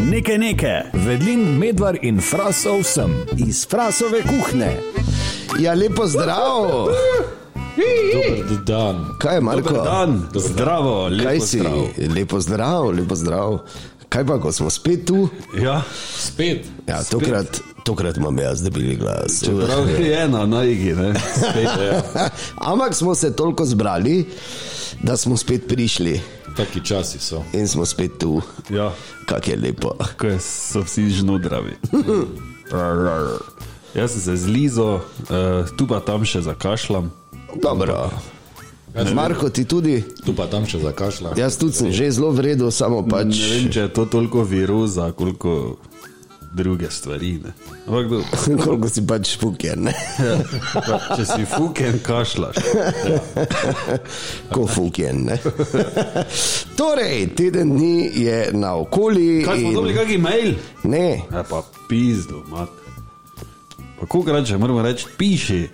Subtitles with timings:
[0.00, 4.70] Nekaj nekaj, vedlin, medvard in frasov sem iz frasove kuhne.
[5.58, 6.88] Ja, lepo zdrav.
[7.76, 9.04] Dober dan.
[9.18, 9.62] Kaj je Marko?
[9.62, 11.58] Dober dan, zdravo, lepo Kaj si?
[11.58, 11.80] zdrav.
[12.08, 13.58] Lepo zdrav, lepo zdrav.
[14.08, 15.28] Kaj pa, ko smo spet tu?
[15.56, 15.82] Ja,
[16.16, 16.66] Spet.
[16.86, 19.44] Ja, tokrat, tokrat imam jaz debeli glas.
[19.44, 21.12] prav je ena na igi, ne?
[21.42, 22.28] Spet, ja.
[22.56, 24.24] Ampak smo se toliko zbrali,
[25.02, 26.20] da smo spet prišli
[26.56, 27.44] Taki časi so.
[27.52, 28.42] in smo spet tu.
[28.70, 28.92] ja,
[29.26, 29.94] Kak je lepo.
[30.18, 31.76] ko so vsi žnodravi.
[33.94, 37.10] Jaz sem se zlizo, uh, tu pa tam še zakašljam.
[37.62, 38.10] Dobro.
[39.14, 40.02] Marko, ti tudi?
[40.24, 41.34] Tu pa tam še zakašlja.
[41.38, 43.30] Jaz tudi sem že zelo vredo, samo pač.
[43.34, 45.78] Ne vem, če je to toliko viruza, koliko
[46.52, 47.32] druge stvari.
[47.44, 47.52] Ne?
[47.86, 48.22] Ampak, do,
[48.64, 49.94] Koliko si pač fuken, ne?
[50.74, 52.58] pa, če si fuken, kašlaš.
[54.54, 55.38] Ko fuken, ne?
[56.76, 59.42] Torej, teden dni je na okoli.
[59.46, 60.54] Kaj smo dobili, kakšen mail?
[60.84, 62.68] Ne, Ja, pa pizdo, mat.
[64.00, 65.68] Pa koliko reče, moramo reči, piši,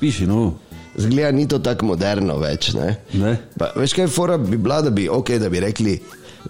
[0.00, 0.54] piši, no.
[0.96, 2.96] zgleda ni to tako moderno več, ne?
[3.14, 3.36] Ne?
[3.58, 5.94] Pa, veš kaj, fora bi bila, da bi, okay, da bi rekli,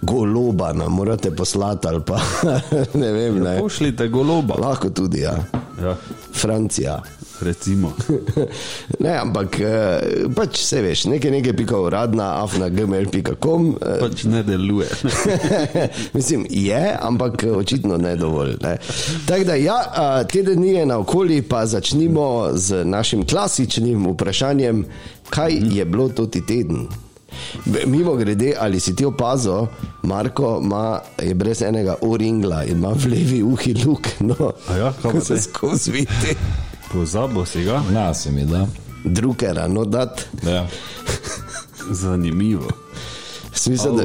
[0.01, 2.19] goloba nam morate poslati ali pa
[2.93, 3.59] ne vem, ne.
[3.59, 4.55] Pošljite goloba.
[4.55, 5.37] Lahko tudi, ja.
[5.83, 5.95] Ja,
[6.33, 7.01] Francija.
[7.41, 7.91] recimo.
[8.99, 9.99] Ne, ampak eh,
[10.35, 13.77] pač se veš, nekaj nekaj pika uradna, afna.gmail.com.
[13.81, 14.87] eh, Pač ne deluje.
[16.13, 18.55] Mislim, je, ampak očitno ne dovolj.
[18.61, 18.77] Ne.
[19.25, 19.77] Tako da, ja,
[20.23, 24.85] teden dni je na okoli, pa začnimo z našim klasičnim vprašanjem,
[25.29, 26.87] kaj je bilo to ti teden.
[27.85, 29.67] Mimo grede, ali si ti opazil,
[30.03, 34.93] Marko ima, je brez enega oringla in ima v levi uhi luk, no, A ja,
[35.01, 36.35] kaj ko pa se skozi vidi.
[36.91, 38.67] Pozabo si ga, Na se mi da.
[39.03, 40.25] Drukera, no dat.
[40.47, 40.67] Ja.
[41.91, 42.67] zanimivo.
[43.53, 44.03] Smisel, da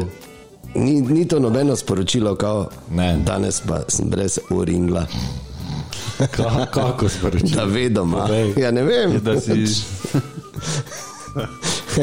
[0.75, 3.19] ni, ni to nobeno sporočilo, kao, Ne.
[3.27, 5.07] danes pa sem brez oringla.
[6.31, 7.49] Ka, kako sporočil?
[7.57, 8.17] Da vedoma.
[8.27, 8.53] Povej.
[8.57, 9.21] Ja, ne vem.
[9.21, 9.53] Da si,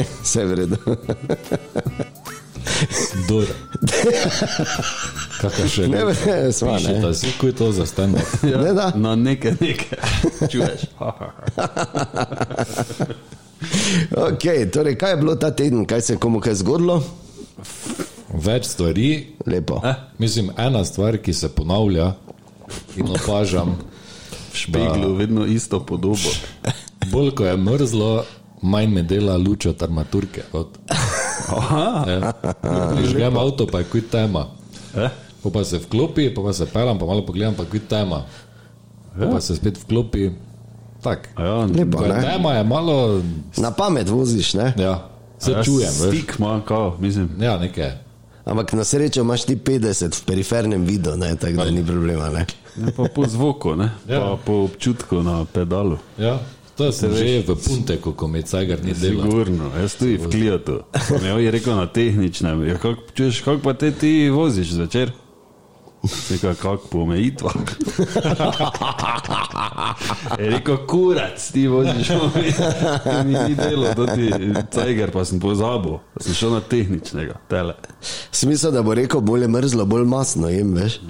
[0.24, 0.76] Vse je v redu.
[3.28, 3.46] Dor.
[5.40, 6.98] Kaka še Ne, ne, sva, ne.
[7.00, 8.90] da si kuj to za stand ja, Ne da.
[8.96, 9.96] Na neke, neke.
[10.50, 10.80] Čuješ?
[14.12, 17.00] Okay, torej, kaj je bilo ta teden, kaj se je komu kaj zgodilo?
[18.36, 19.32] Več stvari.
[19.48, 19.80] Lepo.
[19.84, 19.94] Eh?
[20.20, 22.12] Mislim, ena stvar, ki se ponavlja
[23.00, 23.76] in opažam,
[24.52, 26.30] V špeglu vedno isto podobo.
[27.12, 28.12] bolj ko je mrzlo,
[28.66, 30.42] manj me dela luč od armaturke.
[30.52, 30.68] Od,
[31.48, 32.32] Aha, ja.
[32.90, 34.46] Prižgem avto, pa je kuj tema.
[34.96, 35.10] eh?
[35.42, 38.24] Po pa se vklopi, pa, pa se pelam, pa malo pogledam, pa kuj tema.
[39.14, 40.30] Po pa se spet vklopi.
[41.02, 41.28] Tak.
[41.38, 43.22] Ja, Lepo, tema, je malo.
[43.56, 44.74] Na pamet voziš, ne?
[44.76, 45.92] Ja, se ja, čujem.
[45.92, 46.08] veš.
[46.10, 47.30] Stik ima, kao, mislim.
[47.38, 47.92] Ja, nekaj.
[48.44, 51.36] Ampak na srečo imaš ti 50 v perifernem vidu, ne?
[51.36, 52.30] tako da ni problema.
[52.30, 52.46] Ne?
[52.76, 53.90] Ja, pa po zvoku, ne?
[54.08, 54.20] Ja.
[54.20, 55.98] Pa po občutku na pedalu.
[56.18, 56.38] Ja,
[56.76, 59.24] to sem že v punteku, ko mi Cagar ni delal.
[59.26, 60.84] Sigurno, jaz tudi v Klijatu.
[61.24, 62.68] Ja, je rekel na tehničnem.
[62.68, 65.25] Ja, kak, kako pa te ti voziš zvečer?
[66.30, 67.54] Rekel, kako po omejitvah.
[70.38, 73.24] Je rekel, kurac, ti voziš po omejitvah.
[73.26, 74.30] Mi ni delo, to ti
[74.70, 75.98] Cajger, pa sem pozabil.
[76.20, 77.74] Sem šel na tehničnega, tele.
[78.30, 81.00] Smisel, da bo rekel, bolj je mrzlo, bolj masno jem, veš.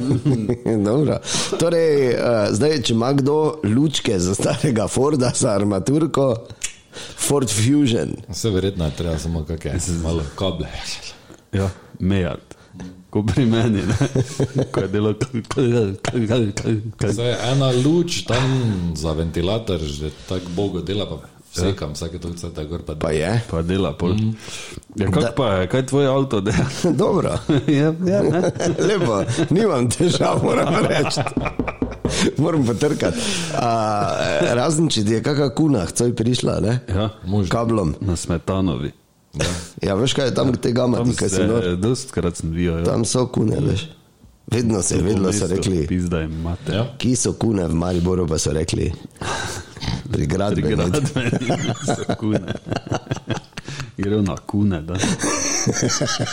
[0.88, 1.18] Dobro.
[1.60, 6.34] Torej, uh, zdaj, če ima kdo lučke za starega Forda, za armaturko,
[7.16, 8.16] Ford Fusion.
[8.28, 10.68] Vse verjetno je treba samo kakšne malo kable.
[11.52, 11.70] Ja,
[12.00, 12.45] mejat.
[13.16, 13.96] Ko pri meni, ne?
[14.68, 15.14] ko je delo.
[17.00, 18.50] Zdaj, ena luč tam
[18.92, 21.16] za ventilator, že tako bogo dela, pa
[21.48, 22.82] vsekam vsake to vse tako gor.
[22.84, 23.40] Pa Pa je.
[23.48, 24.12] Pa dela pol.
[25.00, 26.68] Ja, kako pa je, kaj tvoj avto dela?
[27.04, 27.40] Dobro.
[27.66, 28.52] ja, ja, ne.
[28.92, 31.24] Lepo, nimam težav, moram reči.
[32.36, 33.16] Moram potrkati.
[33.56, 36.78] Uh, razen če ti je kakšna kuna, coj prišla, ne?
[36.84, 37.48] Ja, možno.
[37.48, 37.96] Kablom.
[38.04, 38.92] Na smetanovi.
[39.82, 41.46] Ja, veš kaj je tam, te gama, Tam kaj se,
[41.80, 42.78] dost krat sem bil.
[42.78, 42.84] Ja.
[42.84, 43.88] Tam so kune, veš.
[44.46, 46.72] Vedno se, vedno so rekli, Pizda jim imate.
[46.72, 46.84] Ja.
[46.98, 48.92] ki so kune v Mariboru, pa so rekli,
[50.12, 50.76] pri gradbeni.
[50.76, 52.54] Gradbeni so kune.
[53.98, 54.94] Gre na kune, da.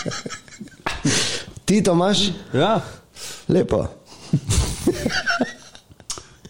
[1.66, 2.30] Ti to imaš?
[2.54, 2.82] Ja.
[3.48, 3.88] Lepo.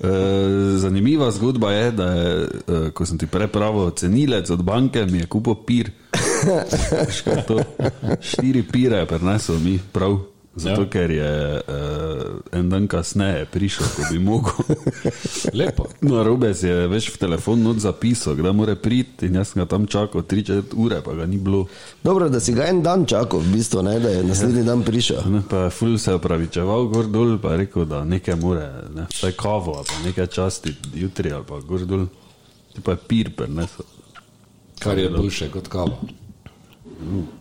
[0.04, 5.22] E, zanimiva zgodba je, da je, e, ko sem ti prepravil cenilec od banke, mi
[5.22, 5.92] je kupil pir.
[7.26, 7.60] Je to?
[8.22, 10.20] Štiri pire je prinesel mi, prav
[10.56, 10.86] Zato, Ja.
[10.86, 10.90] ja.
[10.90, 14.54] ker je uh, en dan kasneje prišel, ko bi mogel.
[15.60, 15.88] Lepo.
[16.06, 19.64] No, robe si je več v telefon not zapisal, da mora priti in jaz sem
[19.64, 21.66] ga tam čakal 3-4 ure, pa ga ni bilo.
[22.06, 25.26] Dobro, da si ga en dan čakal, v bistvu, ne, da je naslednji dan prišel.
[25.34, 29.10] Ne, pa je ful se opravičeval gor dol, pa je rekel, da nekaj more, ne,
[29.10, 32.06] vsaj kavo, ali pa nekaj časti jutri ali pa gor dol.
[32.78, 33.90] Ti pa je pir prenesel.
[34.78, 35.98] Kar je boljše kot kava.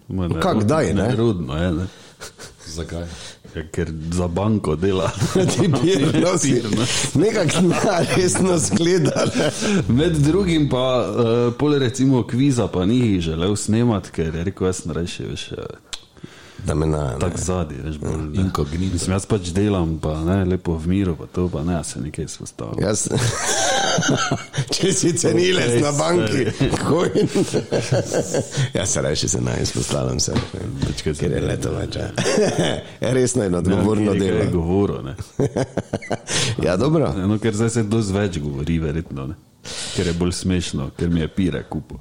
[0.08, 1.08] Ma, Kak, daj, ne?
[1.08, 1.87] Nerodno je, ne.
[2.76, 3.06] Zakaj?
[3.54, 5.10] Ja, ker za banko dela.
[5.52, 6.54] Ti pir nosi.
[6.54, 6.87] Pir, ne.
[7.25, 7.58] Nekako
[8.16, 9.26] resno zgleda.
[9.88, 14.82] Med drugim pa uh, pol recimo kviza pa ni želel snemati, ker je rekel, jaz
[14.82, 15.76] sem reči, veš, eh,
[16.67, 17.19] Da me na.
[17.19, 18.17] tak zadnji, veš, bolj.
[18.32, 18.41] ne.
[18.43, 18.93] Inkognito.
[18.93, 22.25] Mislim, jaz pač delam, pa ne, lepo v miru, pa to, pa ne, se nekaj
[22.25, 22.79] izpostavljam.
[22.82, 23.09] Jaz,
[24.75, 26.44] če si cenilec na banki,
[26.87, 27.29] kojn.
[28.79, 30.32] Jaz se reči, se naj izpostavljam se.
[30.87, 31.97] Večkrat Ker je leto več.
[32.03, 32.09] ja.
[33.12, 34.50] Resno in odgovorno Nekaj je delo.
[34.53, 35.14] govoril, ne.
[36.62, 37.11] Ja, dobro.
[37.26, 39.35] No, ker zdaj se dosti več govori, verjetno, ne.
[39.97, 41.99] Ker je bolj smešno, ker mi je pire kupo.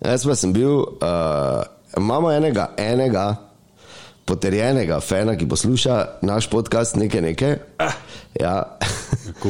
[0.00, 1.62] Jaz pa sem bil, uh,
[1.98, 3.49] imamo enega, enega
[4.30, 7.56] potrjenega fena, ki posluša naš podcast, nekaj, nekaj.
[8.40, 8.78] Ja.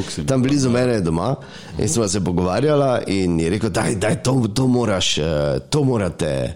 [0.08, 1.34] si mi Tam blizu mene je doma
[1.78, 5.24] in smo se pogovarjala in je rekel, daj, daj to, to moraš, eh,
[5.70, 6.54] to morate,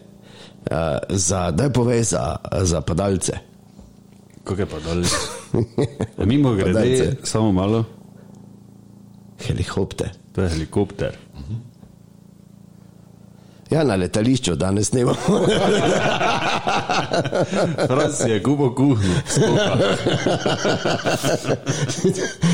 [0.70, 0.76] uh,
[1.08, 3.32] za, daj povej za, za padalce.
[4.44, 5.04] Kako je pa dol?
[6.30, 7.16] Mimo grede, Padalce.
[7.22, 7.84] samo malo,
[9.46, 10.10] Helikopter.
[10.32, 11.16] to je helikopter.
[13.70, 15.18] Ja, na letališču danes ne imamo.
[17.98, 19.14] Raz je kupo kuhno.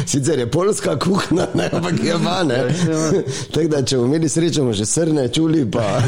[0.07, 2.59] Sicer je polska kuhna, ne, ampak je vane.
[3.55, 6.01] Tako da, če bomo imeli srečo, bomo že srne čuli, pa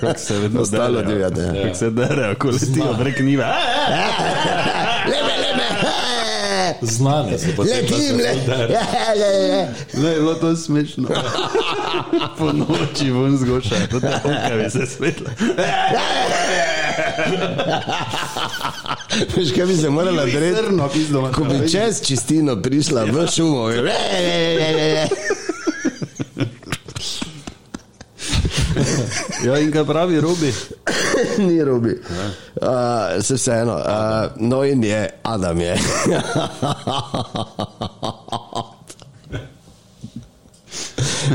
[0.00, 1.62] Kako se vedno Ostalo divjade, ja.
[1.62, 3.44] Kako se derejo, ko letijo prek njive.
[5.06, 5.66] lebe, lebe.
[6.82, 7.72] Znane so potem.
[7.76, 8.56] Letim, le, le,
[9.16, 9.68] le, le.
[10.02, 11.08] Ne, je bilo to smešno.
[12.38, 15.30] Po noči ven zgoša, to te okavi se svetla.
[19.36, 23.70] Veš, kaj bi se morala ima Ko bi čez čistino prišla v šumo.
[29.44, 30.52] Ja, in kaj pravi Robi?
[31.38, 32.00] Ni robi.
[32.60, 32.68] Uh,
[33.22, 33.74] se vseeno.
[33.74, 33.82] Uh,
[34.36, 35.78] no in je, Adam je.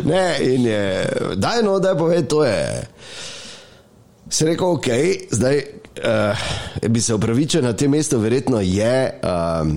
[0.03, 2.87] ne, in je, daj no, da povej, to je.
[4.31, 4.87] Si rekel, ok,
[5.31, 6.45] zdaj uh,
[6.89, 9.73] bi se upravičil na tem mestu, verjetno je um,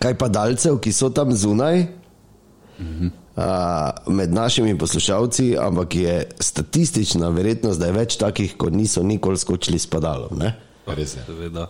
[0.00, 1.84] kaj pa dalcev, ki so tam zunaj.
[3.36, 3.42] Uh,
[4.06, 9.78] med našimi poslušalci, ampak je statistična verjetnost, da je več takih, kot niso nikoli skočili
[9.78, 10.38] s padalom.
[10.40, 10.54] Ne?
[10.86, 11.26] Res je.
[11.28, 11.68] Seveda.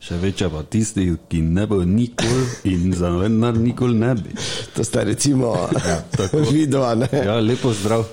[0.00, 4.32] Še večja pa tistih, ki ne bo nikoli in za noben dan nikoli ne bi.
[4.72, 5.52] To sta recimo
[6.48, 6.94] videla.
[7.12, 8.06] Ja, lepo zdrav.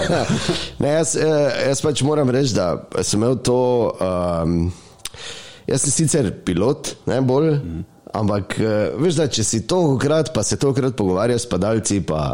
[0.82, 2.72] ne, jaz, eh, jaz pač moram reči, da
[3.06, 3.60] sem imel to.
[4.02, 4.72] Um,
[5.70, 7.84] jaz sem sicer pilot, ne bolj, mm.
[8.18, 12.24] ampak eh, veš, da če si tolikrat, pa se tolikrat pogovarjaš s padalci, pa,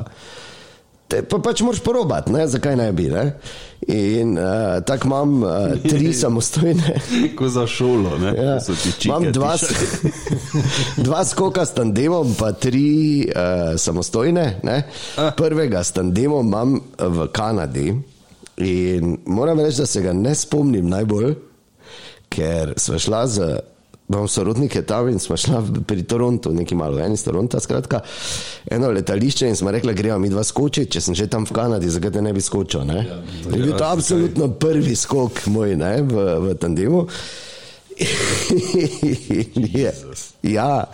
[1.11, 3.09] te, pa pač moraš porobati, ne, zakaj ne bi.
[3.11, 3.25] Ne?
[3.91, 5.51] In uh, tako imam uh,
[5.83, 7.01] tri samostojne.
[7.39, 8.35] Ko za šolo, ne?
[8.37, 8.59] Ja.
[8.61, 9.57] Čike Imam dva,
[11.07, 14.47] dva skoka s tandemom, pa tri uh, samostojne.
[14.63, 14.83] Ne?
[15.37, 17.89] Prvega s tandemom imam v Kanadi
[18.61, 21.35] in moram reči, da se ga ne spomnim najbolj,
[22.29, 23.53] ker smo šla z.
[24.11, 28.01] Imam sorodnike tam in smo šla pri Torontu, neki malo ven iz Toronta, skratka,
[28.71, 31.91] eno letališče in smo rekli, gremo mi dva skočiti, če sem že tam v Kanadi,
[31.91, 32.83] zakaj te ne bi skočil.
[32.89, 33.05] Ne?
[33.47, 37.07] Je bil to absolutno prvi skok moj ne, v, v tandemu.
[39.71, 39.93] Je,
[40.43, 40.85] ja,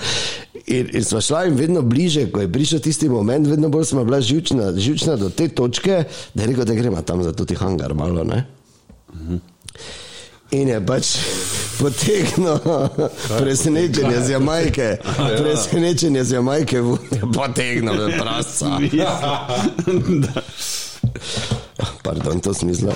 [0.66, 4.04] in, in smo šla in vedno bliže, ko je prišel tisti moment, vedno bolj smo
[4.04, 6.04] bila žučna, žučna do te točke,
[6.34, 8.24] da je rekel, da gremo tam za tudi hangar malo.
[8.28, 8.44] Ne?
[10.50, 11.16] In je pač
[11.78, 12.58] potegnil
[13.38, 14.96] presenečenje z Jamajke,
[15.38, 16.82] presenečenje z Jamajke,
[17.34, 18.78] potegnil v prasa.
[18.92, 19.12] Ja.
[22.02, 22.94] Pardon, to smisla.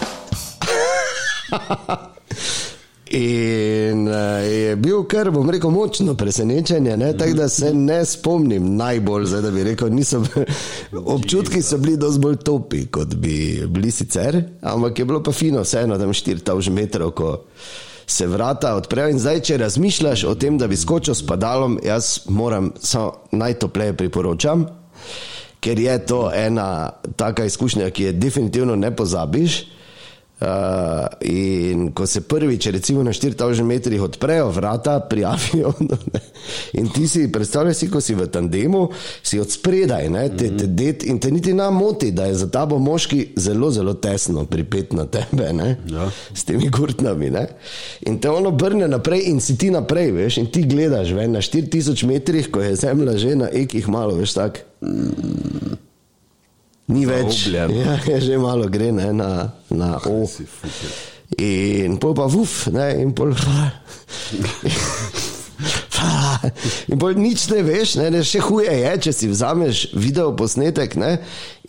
[3.11, 4.15] In uh,
[4.47, 7.11] je bil kar, bom rekel, močno presenečenje, ne?
[7.19, 10.23] tako da se ne spomnim najbolj, zdaj, da bi rekel, niso,
[10.95, 15.65] občutki so bili dosti bolj topi, kot bi bili sicer, ampak je bilo pa fino,
[15.67, 17.33] vseeno tam 4000 metrov, ko
[18.11, 19.09] se vrata odprejo.
[19.09, 23.97] In zdaj, če razmišljaš o tem, da bi skočil s padalom, jaz moram samo najtopleje
[23.97, 24.67] priporočam,
[25.61, 29.61] ker je to ena taka izkušnja, ki je definitivno ne pozabiš.
[30.41, 36.21] Uh, in ko se prvič, recimo na 4000 metrih, odprejo vrata pri avionu, ne,
[36.73, 38.89] in ti si, predstavljaj si, ko si v tandemu,
[39.23, 42.49] si od spredaj, ne, te, te det, in te niti nam moti, da je za
[42.49, 46.09] tabo moški zelo, zelo tesno pripet na tebe, ne, Ja.
[46.35, 47.31] s temi gurtnami.
[47.31, 47.45] Ne,
[48.09, 51.45] in te ono brne naprej, in si ti naprej, veš, in ti gledaš ven na
[51.45, 54.65] 4000 metrih, ko je zemlja že na ekih malo, veš, tak.
[56.91, 59.31] Ni več, ja, je že malo gre ne, na,
[59.71, 60.25] na O.
[60.27, 60.93] Si fucker.
[61.39, 63.35] In pol pa vuf, ne, in pol.
[66.91, 70.97] In bolj nič ne veš, ne, ne, še huje je, če si vzameš video posnetek
[71.01, 71.11] ne,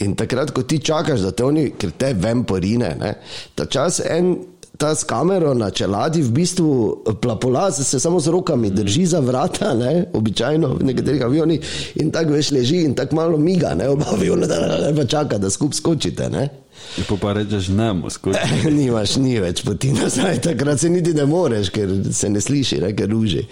[0.01, 3.12] in takrat, ko ti čakaš, da te oni, ker te vem porine, ne,
[3.56, 4.34] ta čas en.
[4.78, 9.74] Ta s kamero na čeladi v bistvu plapola, se samo z rokami drži za vrata,
[9.74, 11.60] ne, običajno v nekaterih avionih,
[11.96, 15.38] in tako veš leži in tako malo miga, ne, oba aviona, da ne pa čaka,
[15.38, 16.30] da skup skočite.
[16.30, 16.50] Ne.
[16.98, 18.72] In pa rečeš, ne, skoči.
[18.80, 22.94] Nimaš ni več poti nazaj, takrat se niti ne moreš, ker se ne sliši, ne,
[22.96, 23.46] ker ruži.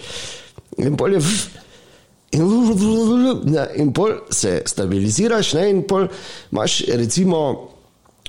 [0.77, 1.23] In pol je.
[2.37, 2.45] In,
[3.81, 6.07] in pol se stabiliziraš, ne, in pol
[6.51, 7.41] imaš recimo.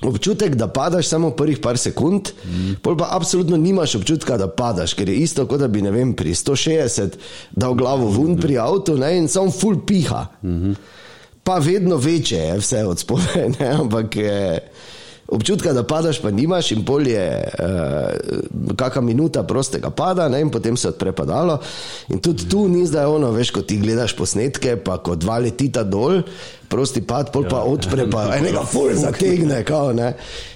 [0.03, 2.79] Občutek, da padaš samo prvih par sekund, mm.
[2.83, 6.33] pol pa absolutno nimaš občutka, da padaš, ker je isto, kot da bi vem, pri
[6.35, 7.19] 160
[7.51, 10.27] dal glavo ven pri avtu ne, in samo full piha.
[10.43, 10.75] Mm -hmm.
[11.45, 14.70] Pa vedno večje je vse od spodaj, ne, ampak je,
[15.31, 20.51] občutka, da padaš, pa nimaš, in pol je uh, kakšna minuta prostega pada, ne, in
[20.51, 21.59] potem se odpre padalo.
[22.09, 25.85] In tudi tu ni zdaj ono, veš, ko ti gledaš posnetke, pa ko dva letita
[25.87, 26.23] dol,
[26.69, 30.13] prosti pad, pol pa odpre, pa enega ful zategne, kao, ne.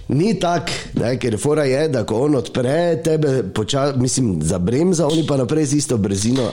[0.09, 5.07] Ni tak, ne, ker fora je, da ko on odpre tebe, poča, mislim, za bremza,
[5.07, 6.51] oni pa naprej z isto brzino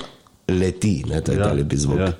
[0.47, 1.99] leti, ne, to je Ja, ta lepi zvok.
[1.99, 2.13] ja.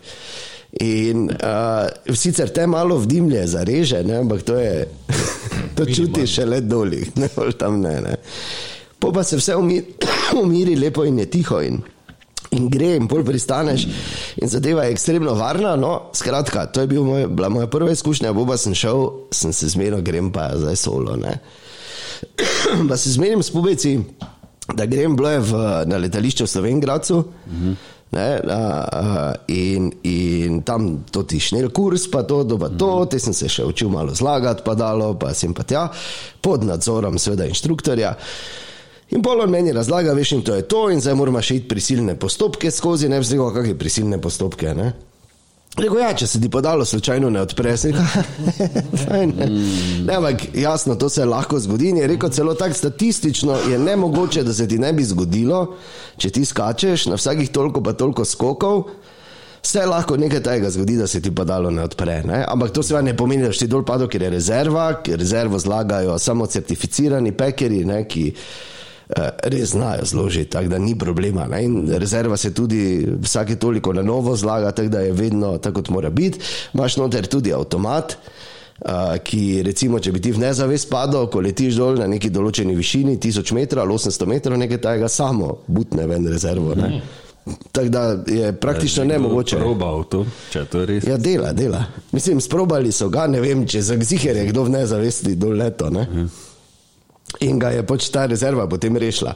[0.80, 4.88] In uh, sicer te malo v dimlje zareže, ne, ampak to je,
[5.76, 7.96] to čutiš šele dolih, ne bolj tam ne.
[8.02, 8.16] ne.
[9.00, 9.86] Po pa se vse umiri,
[10.44, 11.80] umiri lepo in je tiho in,
[12.52, 13.88] in gre in pol pristaneš
[14.42, 15.76] in zadeva je ekstremno varna.
[15.76, 19.54] No, skratka, to je bil moj, bila moja prva izkušnja, bo pa sem šel, sem
[19.54, 21.16] se zmenil, grem pa zdaj solo.
[21.18, 21.40] Ne.
[22.90, 24.00] pa se zmenim s pubeci,
[24.74, 27.24] da grem bilo je v, na letališče v Slovengracu.
[28.12, 33.22] Ne, a, a, in, in tam to ti šnel kurs, pa to, pa to, te
[33.24, 35.86] sem se še učil malo zlagati, pa dalo, pa sem pa tja,
[36.44, 38.12] pod nadzorom seveda inštruktorja.
[39.16, 41.72] In bolj on meni razlaga, veš, in to je to, in zdaj moramo še iti
[41.72, 44.76] prisilne postopke skozi, ne vem, kakšne prisilne postopke.
[44.76, 44.92] Ne?
[45.72, 49.54] Rekel, ja, če se ti podalo, slučajno ne odpre, se rekel,
[50.06, 50.16] ne.
[50.18, 51.94] ampak jasno, to se lahko zgodi.
[51.94, 55.62] In je rekel, celo tako statistično je nemogoče, da se ti ne bi zgodilo,
[56.20, 58.84] če ti skačeš na vsakih toliko pa toliko skokov.
[59.64, 62.20] Se lahko nekaj tega zgodi, da se ti padalo ne odpre.
[62.28, 62.44] Ne?
[62.48, 66.18] Ampak to seveda ne pomeni, da si dol padel, ker je rezerva, ker rezervo zlagajo
[66.20, 68.26] samo certificirani pekeri, ne, ki
[69.44, 71.48] res znajo zložiti, tako da ni problema.
[71.48, 71.64] Ne?
[71.64, 75.90] In rezerva se tudi vsake toliko na novo zlaga, tako da je vedno tako, kot
[75.90, 76.40] mora biti.
[76.74, 78.18] Imaš noter tudi avtomat.
[78.82, 82.74] Uh, ki, recimo, če bi ti v nezavest padel, ko letiš dol na neki določeni
[82.74, 86.74] višini, 1000 metrov ali 800 metrov, nekaj tajega, samo butne ven rezervo.
[86.74, 87.04] Ne?
[87.72, 89.60] Tako da je praktično nemogoče.
[89.62, 91.06] Probal to, če to res.
[91.06, 91.84] Ja, dela, dela.
[92.12, 95.90] Mislim, sprobali so ga, ne vem, če za gziher je kdo v nezavesti dol leto.
[95.94, 96.08] Ne?
[97.40, 99.36] In ga je pač ta rezerva potem rešila.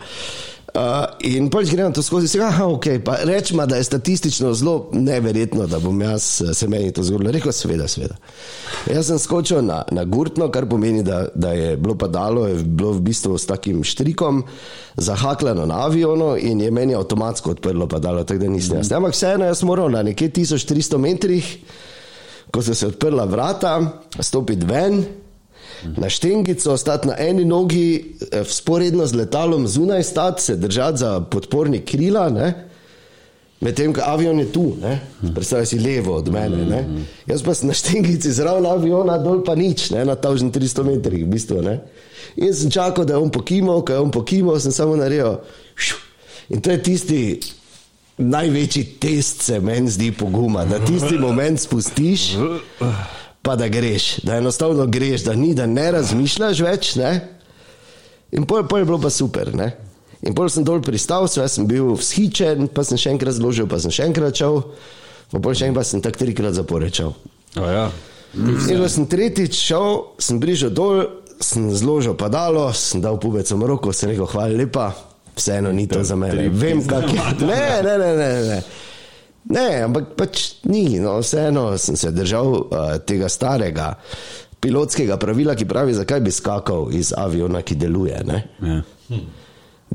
[0.75, 4.89] Uh, in pač gremo to skozi, se aha, ok, pa rečemo, da je statistično zelo
[4.91, 7.31] neverjetno, da bom jaz eh, se meni to zgodilo.
[7.31, 8.17] Rekel, seveda, seveda.
[8.91, 12.91] Jaz sem skočil na, na gurtno, kar pomeni, da, da je bilo padalo, je bilo
[12.97, 14.43] v bistvu s takim štrikom
[14.99, 18.91] zahaklano na avionu in je meni avtomatsko odprlo padalo, tako da nisem jaz.
[18.91, 21.55] Ampak vseeno, jaz moral na nekje 1300 metrih,
[22.51, 23.77] ko so se odprla vrata,
[24.19, 25.05] stopiti ven.
[25.98, 28.15] Na štengico, stati na eni nogi,
[28.46, 32.53] sporedno z letalom zunaj, stati se držati za podporni krila, ne?
[33.62, 34.65] medtem ko avion je tu,
[35.36, 36.65] predstavljaj si levo od mene.
[36.65, 36.82] Ne?
[37.25, 40.05] Jaz pa sem na štengici zraven aviona, dol pa nič, ne?
[40.05, 41.62] na 1300 metrih, v bistvu.
[41.65, 41.79] Ne?
[42.36, 45.39] In sem čakal, da je on pokimal, ko je on pokimal, sem samo naredil.
[45.75, 45.98] šu.
[46.50, 47.22] In to je tisti
[48.17, 52.36] največji test, se meni zdi poguma, da tisti moment spustiš
[53.45, 56.95] pa da greš, da enostavno greš, da ni, da ne razmišljaš več.
[56.97, 57.11] Ne?
[58.33, 59.51] In pol, pol je bilo pa super.
[59.53, 59.69] Ne?
[60.25, 63.77] In pol sem dol pristal, sve sem bil vzhičen, pa sem še enkrat zložil, pa
[63.83, 64.63] sem še enkrat šel,
[65.29, 67.13] pa pol še enkrat sem tak trikrat zaporečal.
[67.61, 67.85] A ja.
[68.35, 71.03] In ko sem tretjič šel, sem bližal dol,
[71.37, 74.89] sem zložil padalo, sem dal pubecom roko, sem rekel hvala lepa,
[75.37, 76.49] vseeno ni to za mene.
[76.49, 77.29] Vem, kak je.
[77.45, 78.33] Ne, ne, ne, ne.
[78.49, 78.59] ne.
[79.49, 83.93] Ne, ampak pač ni, no, vseeno sem se držal uh, tega starega
[84.59, 88.21] pilotskega pravila, ki pravi, zakaj bi skakal iz aviona, ki deluje.
[88.25, 88.39] Ne?
[88.61, 88.81] Ja.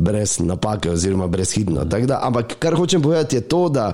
[0.00, 1.85] brez napake, oziroma brezhibno.
[1.85, 3.92] Tak Da, ampak kar hočem povedati, je to, da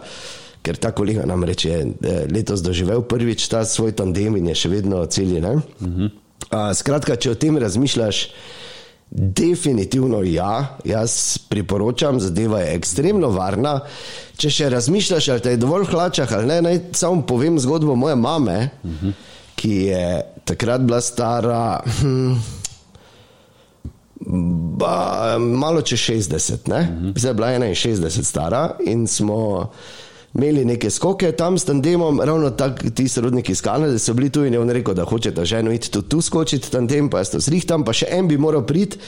[0.62, 4.68] ker ta kolega nam reče, je letos doživel prvič ta svoj tandem in je še
[4.68, 5.40] vedno celje.
[5.40, 6.10] Uh -huh.
[6.74, 8.30] Skratka, če o tem razmišljaš.
[9.10, 13.80] Definitivno ja, jaz priporočam, zadeva je ekstremno varna.
[14.36, 18.16] Če še razmišljaš, ali te je dovolj hlačah ali ne, naj samo povem zgodbo moje
[18.16, 19.12] mame, uh -huh.
[19.54, 21.80] ki je takrat bila stara.
[22.00, 22.34] Hm,
[24.78, 26.80] ba, malo čez 60, ne?
[26.80, 27.18] Uh -huh.
[27.18, 29.70] zdaj je bila 61 stara in smo
[30.36, 34.44] imeli neke skoke tam s tandemom, ravno tako ti sorodniki iz Kanade so bili tu
[34.44, 37.30] in je on rekel, da hoče ta ženo iti tudi tu skočiti tandem, pa jaz
[37.30, 38.98] to zrihtam, pa še en bi moral priti.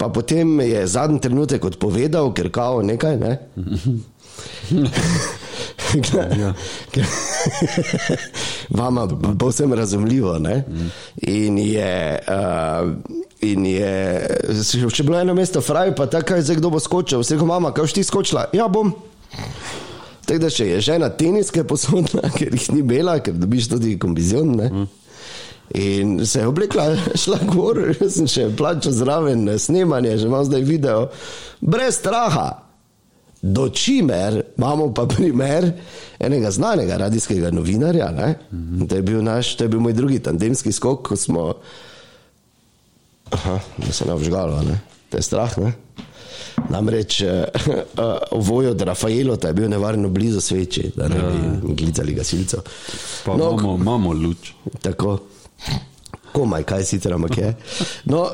[0.00, 3.18] Pa potem je zadnji trenutek odpovedal, ker kao nekaj.
[3.20, 3.34] Ne?
[6.40, 6.54] ja.
[8.80, 10.38] Vama povsem razumljivo.
[10.38, 10.64] Ne?
[11.16, 12.88] In je, uh,
[13.40, 14.26] in je,
[14.88, 17.20] če bilo eno mesto, fraj, pa tako je zdaj kdo bo skočil.
[17.20, 18.48] Vse, ko mama, kaj ti skočila?
[18.56, 18.94] Ja, bom.
[20.30, 24.52] Tako da če je žena teniske posodna, ker jih ni bela, ker dobiš tudi kombizion.
[24.54, 24.84] Ne?
[25.74, 26.84] In se je oblekla,
[27.22, 31.08] šla gor, sem še plačal zraven snemanje, že imam zdaj video,
[31.58, 32.48] brez straha.
[33.42, 35.66] Do čimer imamo pa primer
[36.20, 38.10] enega znanega radijskega novinarja.
[38.12, 38.88] Mm -hmm.
[38.88, 41.54] To je bil naš, to je bil moj drugi tandemski skok, ko smo.
[43.30, 44.78] Aha, da se ne obžgalo, ne?
[45.10, 45.58] to je strah.
[45.58, 45.72] Ne?
[46.68, 47.28] Namreč uh,
[48.32, 52.60] voj od Rafaela je bil nevarno blizu sveče, da ne bi glicali gasilcev.
[53.24, 54.52] Pa no, imamo, imamo luč.
[54.82, 55.18] Tako.
[56.32, 57.54] Komaj, kaj sicer, ampak je.
[58.04, 58.28] No, uh,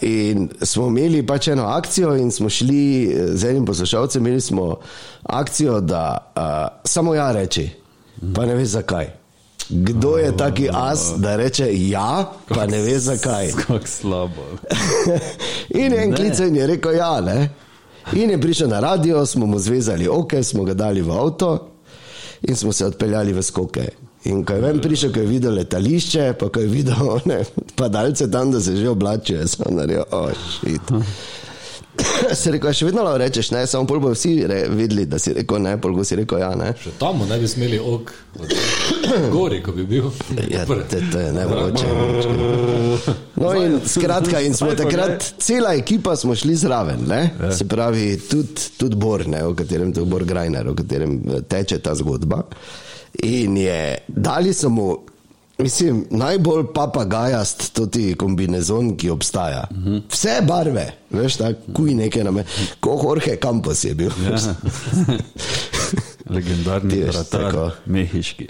[0.00, 4.76] in smo imeli pač eno akcijo, in smo šli z enim poslušalcem, imeli smo
[5.22, 7.68] akcijo, da uh, samo ja reči,
[8.34, 9.23] pa ne veš zakaj.
[9.68, 13.52] Kdo je taki as, da reče ja, pa ne ve zakaj.
[13.66, 14.42] Kako slabo.
[15.84, 17.50] in en klicen je rekel ja, ne.
[18.12, 21.68] In je prišel na radio, smo mu zvezali oke, smo ga dali v avto
[22.42, 23.88] in smo se odpeljali v skoke.
[24.24, 27.42] In ko je ven prišel, ko je videl letališče, pa ko je videl ne,
[27.80, 30.92] padalce tam, da se že oblačijo, sem naredil, ošit.
[30.92, 31.02] Oh,
[32.40, 35.34] Se rekel, še vedno lahko rečeš, ne, samo pol bo vsi re, videli, da si
[35.36, 36.72] rekel ne, pol bo si rekel ja, ne.
[36.80, 38.12] Še tam ne bi smeli ok,
[39.34, 40.10] gori, ko bi bil.
[40.50, 41.86] Ja, te, to je nemogoče.
[43.34, 47.20] No in skratka, in smo takrat, cela ekipa smo šli zraven, ne,
[47.54, 51.18] se pravi, tudi tud Bor, ne, o katerem, tudi Bor Grajner, o katerem
[51.50, 52.44] teče ta zgodba.
[53.26, 54.88] In je, dali so mu
[55.58, 59.62] Mislim, najbolj papagajast tudi kombinezon, ki obstaja.
[60.10, 62.44] Vse barve, veš, tako kuj nekaj na me,
[62.82, 64.10] kot Jorge Campos je bil.
[64.24, 64.40] Ja.
[66.34, 68.48] Legendarni vratar, mehiški.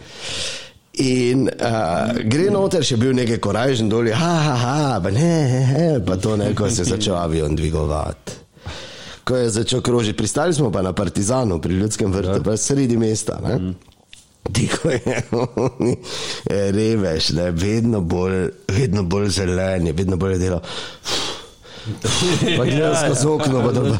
[1.05, 5.63] In uh, gre noter, še bil nekaj korajžen dol, ha, ha, ha, pa ne, he,
[5.73, 8.41] he, pa to neko se je začel avion dvigovati.
[9.25, 13.41] Ko je začel krožiti, pristali smo pa na Partizanu, pri ljudskem vrtu, pa sredi mesta.
[13.43, 13.57] Ne?
[13.59, 13.94] Mm.
[14.53, 15.23] Tiho je,
[16.71, 20.61] reveš, da je vedno bolj, vedno bolj zelen, vedno bolj delo.
[22.57, 23.97] Pa gledaš skozi okno, pa dobro.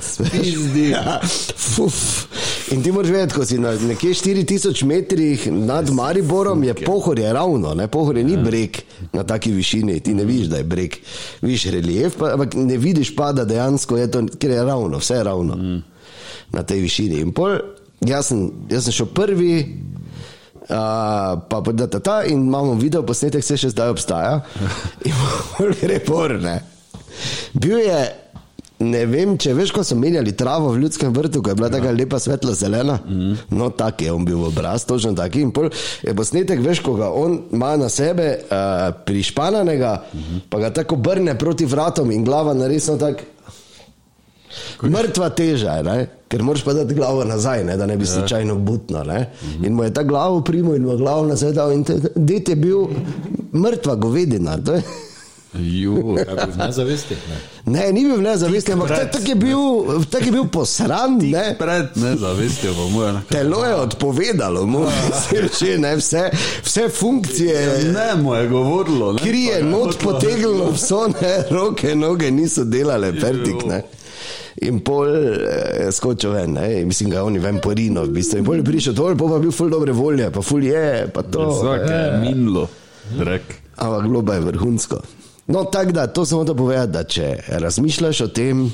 [0.00, 0.90] Spizdi.
[0.90, 1.20] Ja,
[2.74, 7.32] In ti moraš vedeti, ko si na nekje 4000 metrih nad Mariborom, je pohor je
[7.32, 7.86] ravno, ne?
[7.88, 8.78] pohor je ni breg
[9.12, 10.96] na taki višini, ti ne vidiš, da je breg.
[11.42, 15.14] Viš relief, pa, ampak ne vidiš pa, da dejansko je to, ker je ravno, vse
[15.14, 15.82] je ravno mm.
[16.50, 17.20] na tej višini.
[17.22, 17.60] In pol,
[18.00, 19.54] jaz sem, jaz sem šel prvi,
[20.66, 20.66] uh,
[21.48, 24.40] pa da ta ta in imamo video posnetek, se še zdaj obstaja.
[25.06, 25.14] In
[25.54, 26.58] pol gre por, ne.
[27.54, 28.23] Bil je
[28.84, 31.76] Ne vem, če veš, ko so menjali travo v ljudskem vrtu, ko je bila ja.
[31.76, 32.98] tako lepa svetla zelena.
[33.06, 33.36] Mm.
[33.56, 35.44] No, tak je on bil obraz, točno taki.
[35.44, 35.70] In pol
[36.02, 40.40] je posnetek, veš, ko ga on ima na sebe uh, prišpananega, mm -hmm.
[40.50, 43.30] pa ga tako brne proti vratom in glava naresno tako.
[44.82, 46.06] Mrtva teža, ne?
[46.28, 47.76] ker moraš pa dati glavo nazaj, ne?
[47.76, 48.06] da ne bi ja.
[48.06, 49.04] slučajno butno.
[49.04, 49.66] Mm -hmm.
[49.66, 52.56] In mu je ta glavo primo in mu je glavo nazaj dal in det je
[52.56, 52.86] bil
[53.52, 54.58] mrtva govedina.
[55.58, 56.16] Ju,
[56.58, 57.14] ne zavesti.
[57.64, 57.78] Ne.
[57.78, 59.58] ne, ni bil nezavesti, ampak tako je bil,
[60.10, 61.18] tak bil posran.
[61.22, 61.54] Ne.
[61.58, 63.12] Pred nezavestjo bo mu je.
[63.28, 64.86] Telo je odpovedalo, mu
[65.60, 66.30] je ne, vse,
[66.64, 67.62] vse funkcije.
[67.62, 69.12] Ja, ne, mu je govorilo.
[69.12, 73.66] Ne, kri je not potegnilo, vso ne, roke, noge niso delale, pertik.
[73.66, 73.82] Ne.
[74.62, 76.84] In pol je skočil ven, ne?
[76.84, 78.38] mislim, da je on ven porino, v bistvu.
[78.38, 81.22] In pol je prišel dol, pa je bil ful dobre volje, pa ful je, pa
[81.22, 81.50] to.
[81.50, 82.68] Vsak je minilo,
[83.18, 83.60] rek.
[83.76, 85.02] Ampak globa je vrhunsko.
[85.46, 88.70] No, tako da, to samo da povedati, da če razmišljaš o tem,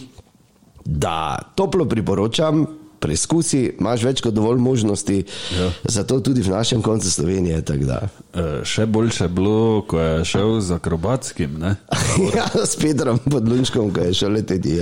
[0.85, 2.67] da toplo priporočam,
[3.01, 5.25] preizkusi, imaš več kot dovolj možnosti,
[5.57, 5.71] Ja.
[5.85, 7.63] zato tudi v našem koncu Slovenije.
[7.63, 8.09] da.
[8.35, 11.77] E, še boljše je bilo, ko je šel z akrobatskim, ne?
[12.37, 14.77] ja, s Petrom Podlunčkom, ki je šel leteti.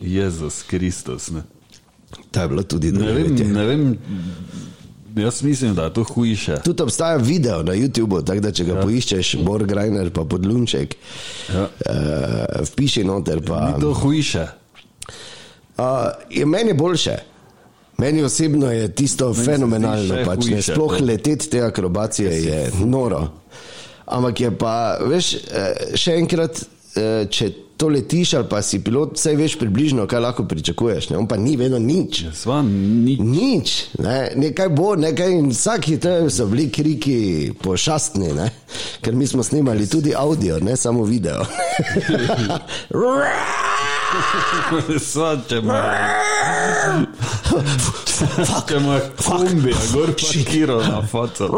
[0.00, 1.30] Jezus Kristus.
[1.30, 1.42] Ne?
[2.30, 3.98] To je bilo tudi Ne, vem, ne vem,
[5.16, 6.56] jaz mislim, da je to hujše.
[6.64, 8.82] Tudi obstaja video na YouTubu, tako da če ga ja.
[8.82, 10.96] poiščeš, Bor Grajner pa Podlunček,
[11.48, 11.62] Ja.
[11.62, 11.68] uh,
[12.66, 13.42] vpiši noter.
[13.42, 14.46] Pa, Ni to hujše.
[15.78, 15.84] uh,
[16.30, 17.16] je meni boljše.
[17.98, 21.04] Meni osebno je tisto zdi fenomenalno, še pač, ne, sploh to.
[21.04, 23.28] leteti te akrobacije je noro.
[24.06, 25.40] Ampak je pa, veš, eh,
[25.94, 26.58] še enkrat,
[26.96, 27.50] eh, če
[27.82, 31.10] to letiš ali pa si pilot, vse veš približno, kaj lahko pričakuješ.
[31.10, 31.18] Ne?
[31.18, 32.24] On pa ni vedno nič.
[32.34, 33.16] Sva ni.
[33.18, 34.30] Nič, ne?
[34.36, 38.50] nekaj bo, nekaj in vsaki te so bili kriki pošastni, ne?
[39.02, 41.42] ker mi smo snimali tudi audio, ne samo video.
[45.10, 45.82] Sva, če ima.
[48.68, 51.48] Če ima kombi, a gor parkiral na faco.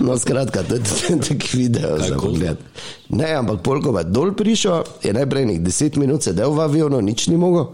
[0.00, 2.62] No, skratka, to je tak video za pogled.
[3.10, 7.28] Ne, ampak polko je dol prišel, je najprej nek deset minut sedel v avionu, nič
[7.30, 7.70] ni mogel,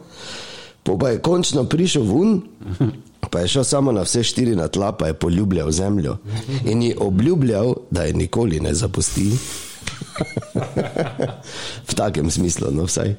[0.86, 2.40] po pa je končno prišel ven,
[3.26, 6.16] pa je šel samo na vse štiri na tla, pa je poljubljal zemljo
[6.64, 9.32] in ji obljubljal, da je nikoli ne zapusti.
[11.88, 13.14] v takem smislu, no vsaj.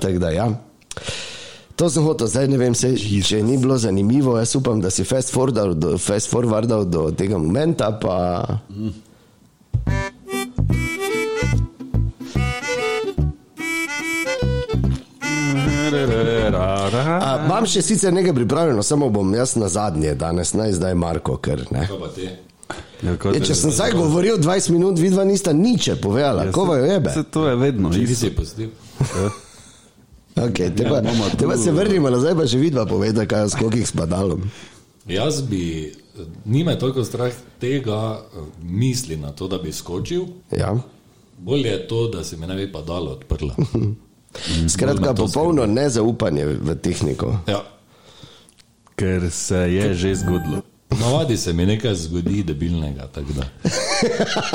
[0.00, 0.48] Tako da ja.
[1.76, 5.04] To sem hotel, zdaj ne vem, se, če ni bilo zanimivo, jaz upam, da si
[5.04, 8.16] fast forwardal do, fast forwardal do tega momenta, pa
[16.06, 21.36] A, imam še sicer nekaj pripravljeno, samo bom jaz na zadnje danes, naj zdaj Marko,
[21.36, 21.86] ker ne.
[22.14, 22.28] Ti?
[23.04, 26.52] Ja, kot Je, da- če sem zdaj govoril 20 minut, vidva nista nič povedala, Ja,
[26.52, 27.12] ko jo jebe.
[27.12, 28.72] Se to je vedno ti si pustil?
[30.36, 33.52] Okay, te pa, bomo te pa se vrnimo nazaj, pa še vidva poveda, kaj je
[33.54, 34.42] s kokih spadalom.
[35.08, 35.94] Jaz bi,
[36.44, 40.26] nima toliko strah tega eh, misli na to, da bi skočil.
[40.52, 40.74] Ja.
[41.38, 43.56] Bolje je to, da se mi ne bi pa dalo odprla.
[44.74, 47.32] Skratka, popolno nezaupanje v tehniko.
[47.48, 47.62] Ja.
[48.96, 50.65] Ker se je že zgodilo.
[50.90, 53.08] Navadi se mi nekaj zgodi debilnega,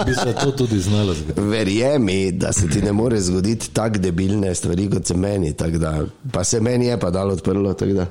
[0.05, 1.41] bi se to tudi znalo zgoditi.
[1.41, 5.53] Verjemi, da se ti ne more zgoditi tako debilne stvari, kot se meni.
[5.53, 7.73] Da, pa se meni je pa dalo odprlo.
[7.73, 8.05] Da.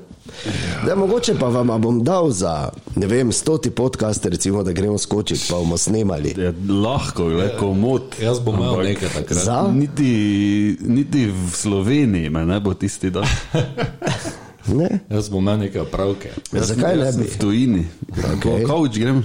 [0.86, 5.46] Da, mogoče pa vam bom dal za ne vem, stoti podcast, recimo, da gremo skočiti,
[5.50, 6.34] pa bomo snemali.
[6.36, 8.02] Je lahko, le komod.
[8.22, 9.44] Jaz bom imel nekaj takrat.
[9.44, 9.62] Za?
[9.72, 13.26] Niti, niti v Sloveniji me ne bo tisti dan.
[14.66, 15.00] Ne?
[15.10, 16.28] Jaz bom imel neke opravke.
[16.52, 17.24] Ja, zakaj ne jaz bi?
[17.24, 17.86] V tujini.
[18.34, 18.66] Okay.
[18.66, 19.24] Kauč grem,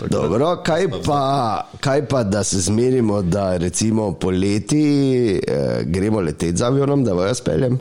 [0.00, 1.20] da- Dobro, kaj pa,
[1.80, 4.82] kaj pa, da se zmerimo, da recimo poleti
[5.38, 7.78] eh, gremo leteti z avionom, da vas peljem?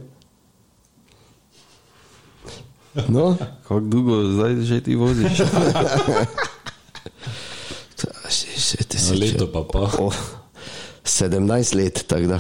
[3.08, 5.40] No, Kako dolgo zdaj že ti voziš?
[8.04, 8.30] Na
[9.00, 9.80] se leto pa pa.
[10.00, 10.14] Oh,
[11.04, 12.40] 17 let, tako da.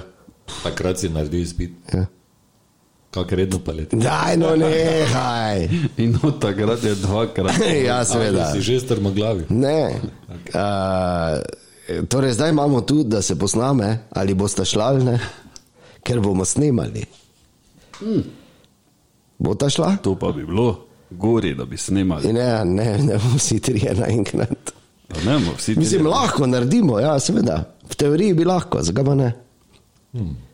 [0.63, 1.71] Takrat si naredil izpit.
[1.93, 2.05] Ja.
[3.13, 3.95] Kak redno pa leti.
[3.95, 5.67] Daj, no nehaj.
[6.03, 7.61] In od takrat je dvakrat.
[7.89, 8.49] ja, seveda.
[8.53, 9.45] Si že strmoglavi.
[9.49, 10.01] Ne.
[10.49, 15.19] Uh, torej, zdaj imamo tu, da se posname, ali boste šla ali ne,
[16.03, 17.05] ker bomo snemali.
[19.37, 19.97] Bo ta šla?
[20.01, 22.33] To pa bi bilo gori, da bi snimali.
[22.33, 24.73] Ne, ne, ne bomo vsi trije naenkrat.
[25.25, 27.61] Ne, vsi Mislim, lahko naredimo, ja, seveda.
[27.89, 29.33] V teoriji bi lahko, zakaj pa ne?
[30.13, 30.52] Je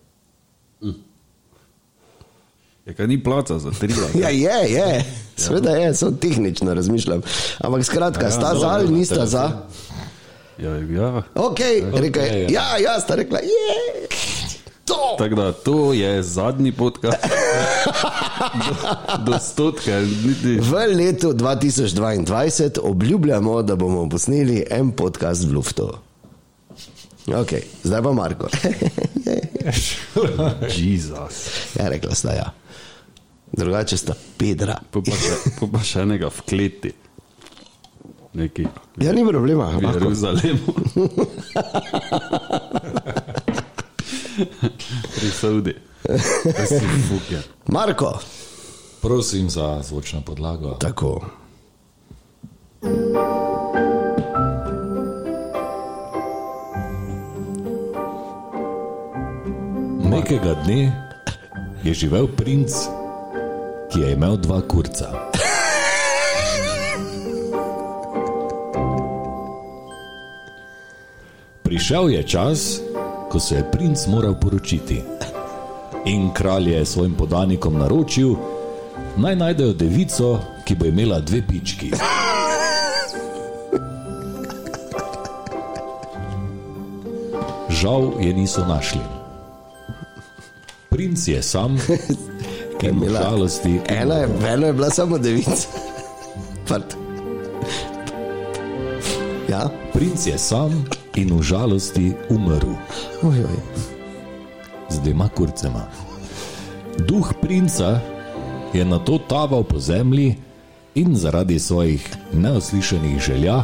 [2.93, 4.19] kaj ni placa za tri leta?
[4.19, 5.05] Ja, je, je.
[5.37, 7.21] Seveda je, samo tehnično razmišljam.
[7.59, 9.51] Ampak skratka, ja, sta za ali nista za?
[10.57, 11.23] Ja, ja.
[11.35, 11.59] Ok,
[11.93, 12.41] reka je.
[12.41, 12.49] ja.
[12.49, 14.07] Ja, ja, sta rekla, je.
[14.85, 15.15] To.
[15.17, 17.17] Tako da to je zadnji podcast.
[18.53, 20.59] Do, do stotka, niti.
[20.61, 25.93] V letu 2022 obljubljamo, da bomo posneli en podcast v Luftu.
[27.27, 28.47] Ok, zdaj pa Marko.
[30.77, 31.49] Jezus.
[31.79, 32.51] ja, rekla sta ja.
[33.51, 34.79] Drugače sta Pedra.
[34.91, 35.01] Pa
[35.67, 36.91] pa še, enega v kleti.
[38.31, 39.71] Neki Ja, ni problema.
[39.71, 39.81] v.
[39.91, 40.73] Jeruzalemu.
[45.11, 45.73] Pri Saudi.
[47.67, 48.19] Marko,
[49.01, 50.75] Prosim za zvočno podlago.
[50.75, 51.21] tako.
[60.01, 60.91] Nekega dne
[61.83, 62.71] je živel princ,
[63.89, 65.29] ki je imel dva kurca.
[71.63, 72.81] Prišel je čas,
[73.29, 75.01] ko se je princ moral poročiti.
[76.05, 78.35] In kralj je svojim podanikom naročil,
[79.17, 81.91] naj najdejo devico, ki bo imela dve pički.
[87.69, 89.05] Žal je niso našli.
[90.89, 91.77] Princ je sam
[92.83, 93.21] in v imela?
[93.21, 95.67] žalosti Ena je, ena je bila samo devica.
[99.49, 102.77] Ja, Princ je sam in v žalosti umrl
[103.23, 103.59] oj, oj.
[104.89, 105.89] z dvema kurcema.
[106.97, 107.99] Duh princa
[108.73, 110.37] je na to taval po zemlji
[110.95, 113.63] in zaradi svojih neoslišanih želja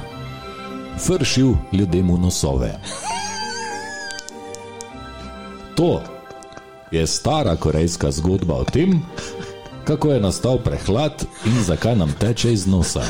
[1.07, 2.73] vršil ljudem v nosove.
[5.75, 6.01] To
[6.95, 9.01] je stara korejska zgodba o tem,
[9.83, 13.01] kako je nastal prehlad in zakaj nam teče iz nosa.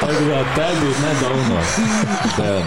[0.00, 1.60] Tako da tebi nedavno.
[2.38, 2.62] Ja.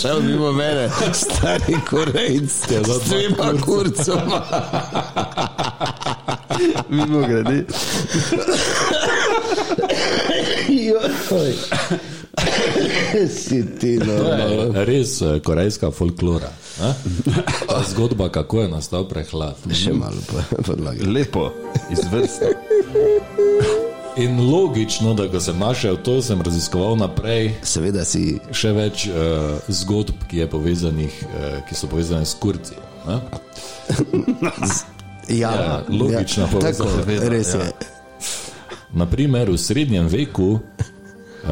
[0.00, 4.42] Šel mimo mene, stari korejc, za dva z dvema kurcoma.
[6.88, 7.64] Mimo grede.
[13.40, 16.48] Si ti je res eh, korejska folklora.
[16.80, 16.92] a?
[17.68, 19.56] Ta zgodba, kako je nastal prehlad.
[19.66, 21.04] Še malo po- podlage.
[21.04, 21.50] Lepo,
[21.90, 22.48] izvrstno.
[24.16, 29.14] In logično, da ko sem našel to, sem raziskoval naprej Seveda si še več uh,
[29.68, 32.74] zgodb, ki, je povezanih, uh, ki so povezane s kurci.
[33.06, 33.20] a?
[35.30, 36.90] Ja, Ja, logična tako, povezava.
[36.90, 37.60] Seveda, res ja.
[37.62, 37.72] je.
[38.92, 40.58] Naprimer, v srednjem veku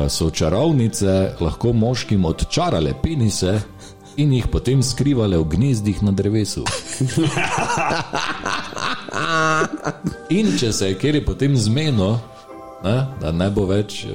[0.08, 3.60] so čarovnice lahko moškim odčarale penise
[4.18, 6.64] in jih potem skrivale v gnezdih na drevesu.
[10.30, 12.18] In če se je kjer potem zmenil,
[12.84, 14.10] ne, da ne bo več eh,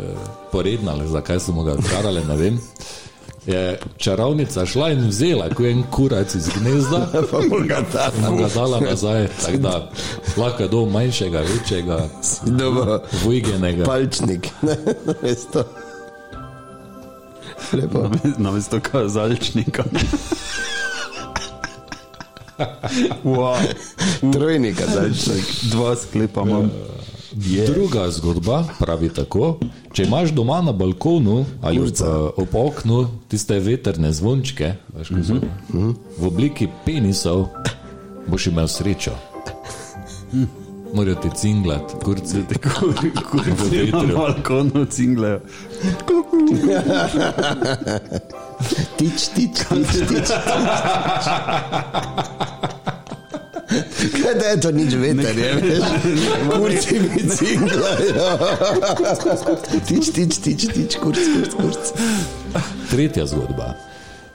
[0.52, 2.60] poredna, zakaj so mu ga odčarale, ne vem.
[3.48, 7.84] Je čarovnica šla in vzela, ko je en kurac iz gnezda, Pa mu ga
[8.18, 9.28] in mu ga dala nazaj.
[9.46, 9.90] Tako da
[10.38, 12.08] lahko je do manjšega, večjega,
[12.46, 13.84] Dobro, vojgenega.
[13.84, 14.48] palčnik.
[15.22, 15.64] Veš to.
[17.74, 18.10] Lepo.
[18.38, 19.84] Namesto kazalčnika.
[23.24, 23.58] wow.
[24.34, 25.46] Trojni kazalčnik.
[25.72, 26.72] Dva sklepa imam.
[27.36, 27.74] Yeah.
[27.74, 29.58] Druga zgodba pravi tako:
[29.94, 32.06] če imaš doma na balkonu ali ob, Kurca.
[32.06, 35.36] eh, ob oknu tiste veterne zvončke veš, uh -huh.
[35.36, 35.42] uh
[35.74, 35.96] -huh.
[36.18, 37.46] v obliki penisov,
[38.28, 39.12] boš imel srečo.
[40.94, 42.38] Morajo ti cinglat, kurci.
[43.32, 45.40] Kurci na balkonu cinglejo.
[48.98, 50.30] Tič, tič, tič, tič.
[54.24, 55.84] Kaj da je to nič veter, je, veš?
[56.52, 58.30] Kurci mi cinglajo.
[59.88, 61.84] Tič, tič, tič, tič, kurc, kurc, kurc.
[62.92, 63.74] Tretja zgodba.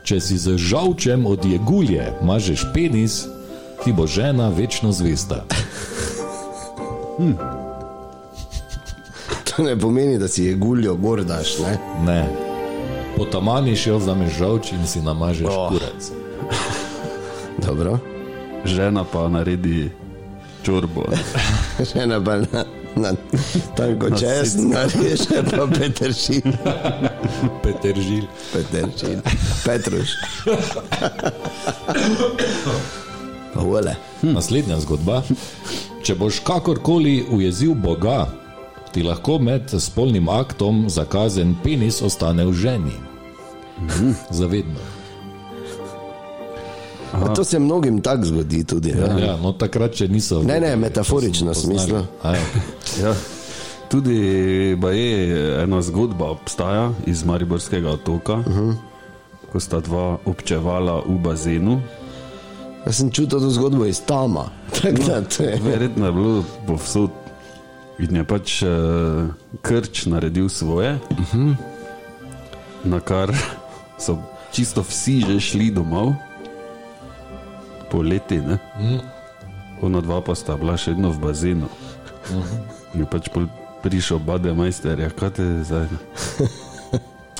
[0.03, 3.27] Če si z žavčem od jegulje mažeš penis,
[3.85, 5.45] ti bo žena večno zvesta.
[9.45, 11.79] To ne pomeni, da si je guljo gor daš, ne?
[12.07, 12.23] Ne.
[13.17, 15.59] Potamaniš jo, vzameš žavč in si namažeš Oh.
[15.59, 15.69] oh.
[15.69, 16.03] kurec.
[17.67, 17.99] Dobro.
[18.65, 19.91] Žena pa naredi
[20.63, 21.05] čorbo.
[21.93, 22.65] Žena pa na,
[22.97, 23.13] na
[23.77, 26.57] tanko česen, narediš pa peteršin.
[27.63, 28.25] Peteržil.
[28.53, 29.21] Peteršin.
[29.65, 30.11] Petruš.
[33.55, 33.95] Pa vole.
[34.21, 34.33] Hm.
[34.33, 35.23] Naslednja zgodba.
[36.05, 38.29] Če boš kakorkoli ujezil Boga,
[38.95, 42.95] ti lahko med spolnim aktom zakazen penis ostane v ženi.
[44.31, 44.98] Zavedno.
[47.13, 48.93] Pa to se mnogim tako zgodi tudi.
[48.93, 50.43] Ne, Ja, no takrat, če niso.
[50.43, 52.03] ne, ne metaforično smislu.
[52.23, 52.43] A ja.
[53.03, 53.15] Ja.
[53.89, 54.15] Tudi
[54.93, 58.75] je ena zgodba obstaja iz Mariborskega otoka, uh -huh.
[59.53, 61.81] ko sta dva občevala v bazenu.
[62.87, 64.51] Jaz sem čutil to zgodbo iz Tama.
[65.39, 65.59] Je.
[65.65, 67.11] Verjetno je bilo povsod.
[67.99, 68.69] In je pač uh,
[69.63, 71.55] krč naredil svoje, uh -huh.
[72.85, 73.35] na kar
[73.99, 74.19] so
[74.53, 76.15] čisto vsi že šli domov,
[77.91, 78.39] poleti.
[78.39, 78.59] Ne?
[79.83, 81.69] Ona dva pa sta bila še vedno v bazenu.
[82.31, 83.01] Uh -huh.
[83.01, 83.29] Je pač
[83.83, 85.87] prišel bade majster, ja, kaj te zdaj.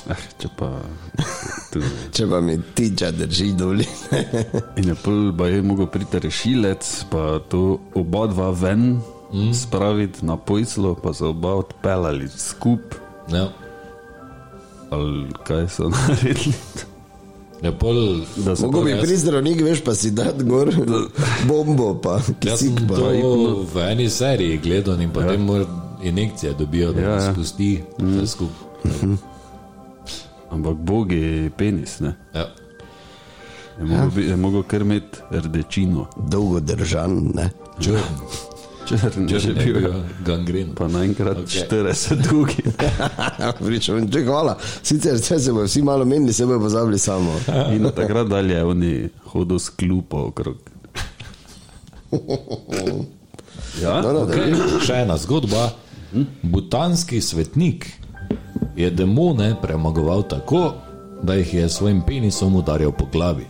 [0.09, 0.69] Ah, če pa.
[1.73, 1.81] Tu.
[2.11, 3.81] Če pa mi tiča drži dol.
[4.77, 9.01] In je pol ba je mogel priti rešilec, pa to oba dva ven
[9.33, 9.53] mm.
[9.53, 12.95] spraviti na pojslo, pa so oba odpeljali skup,
[13.29, 13.49] Ja.
[14.89, 16.53] ali kaj so naredili.
[17.61, 17.95] Ja, pol,
[18.37, 20.69] Da so Mogoče bi pri zdravniku veš pa si dati gor
[21.47, 22.87] bombo, pa Jaz sem kisik.
[22.87, 23.09] to Pa.
[23.73, 25.65] v eni seriji gledal in potem ja.
[26.03, 27.33] injekcije dobijo, da Ja, ja, ja.
[27.33, 29.09] spusti vse skupaj.
[30.49, 32.15] Ampak Bog je penis, ne?
[32.33, 32.47] Ja.
[33.79, 36.07] Je mogel, bi, je mogel kar imeti rdečino.
[36.19, 37.49] Dolgo držan, ne.
[37.79, 37.97] Črn.
[38.89, 39.75] Črn je že je bil.
[39.79, 39.93] bil
[40.25, 40.73] gangren.
[40.75, 41.69] Pa naenkrat okay.
[41.69, 42.63] 40 drugi.
[43.65, 44.57] Pričem, če hvala.
[44.81, 47.35] Sicer če se bodo vsi malo menili, se bodo pozabili samo.
[47.75, 50.57] In od takrat dalje oni hodil s klupo okrog.
[53.81, 54.49] Ja, No, no, Okay.
[54.81, 55.69] Še ena zgodba.
[56.41, 57.85] Butanski svetnik
[58.75, 60.73] je demone premagoval tako,
[61.23, 63.45] da jih je s svojim penisom udarjal po glavi.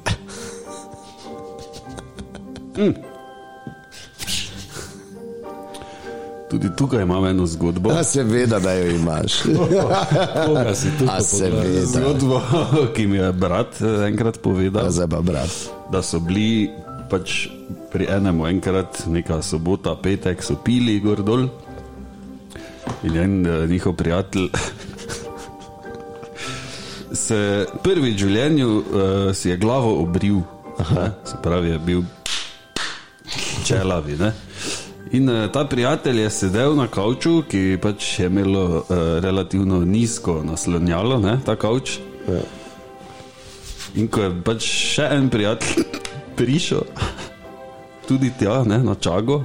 [6.60, 7.92] Tudi tukaj imam eno zgodbo.
[7.92, 9.42] Ja, seveda, da jo imaš.
[10.46, 11.86] Koga si tu A seveda.
[11.86, 12.42] Zgodbo,
[12.96, 15.50] ki mi je brat eh, enkrat povedal, Zdaj pa brat.
[15.92, 16.70] da so bili
[17.10, 17.48] pač
[17.92, 21.48] pri enemu enkrat, neka sobota, petek, so pili gor dol.
[23.04, 24.50] In en eh, njihov prijatelj
[27.26, 28.84] se prvi v življenju uh,
[29.34, 30.42] si je glavo obril,
[30.92, 32.04] ne, se pravi, je bil
[33.66, 34.18] čelavi.
[34.20, 34.34] Ne.
[35.12, 38.84] In uh, ta prijatelj je sedel na kavču, ki pač je imelo uh,
[39.24, 41.98] relativno nizko naslonjalo, ne, ta kavč.
[42.28, 42.42] Ja.
[43.98, 45.86] In ko je pač še en prijatelj
[46.40, 46.86] prišel,
[48.08, 49.42] tudi tja, ne, na čago,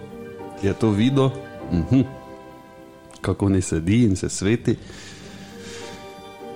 [0.63, 1.33] je to videl,
[1.73, 2.05] uh -huh,
[3.21, 4.77] kako ne sedi in se sveti.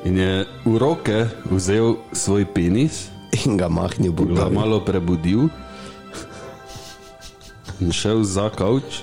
[0.04, 3.08] In je v roke vzel svoj penis,
[3.44, 5.52] In ga mahnil po ga malo prebudil
[7.80, 9.00] in šel za kavč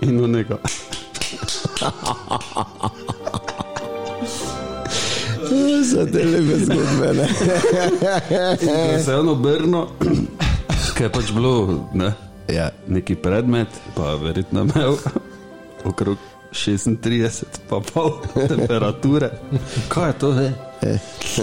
[0.00, 0.58] in v njega.
[5.84, 7.28] Za te lepe zgodbe, ne.
[9.04, 9.86] Se je on obrnil,
[10.96, 11.54] ker je pač bilo
[11.94, 12.12] ne,
[12.48, 12.70] Ja.
[12.88, 14.96] neki predmet, pa verjetno imel
[15.84, 16.18] okrog
[16.52, 18.12] 36, pa pol
[18.48, 19.30] temperature.
[19.88, 20.52] Kaj je to, ve?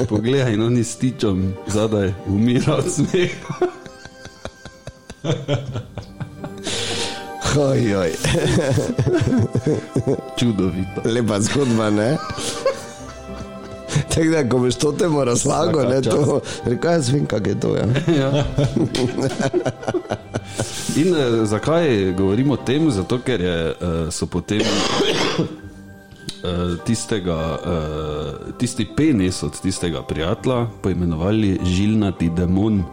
[0.09, 3.80] Poglej, in oni s tičom zadaj umira od smeha.
[7.57, 8.11] Oj, oj.
[10.39, 11.01] Čudovito.
[11.05, 12.17] Lepa zgodba, ne?
[14.15, 17.75] Tako da, ko boš to temu razlagal, ne, to, rekel, jaz vem, kak je to,
[17.75, 17.85] ja.
[18.21, 18.45] Ja.
[20.95, 22.91] In eh, zakaj govorimo o tem?
[22.91, 24.61] Zato, ker je, eh, so potem
[26.85, 32.83] tistega, eh, tisti penis od tistega prijatelja poimenovali žilnati demon.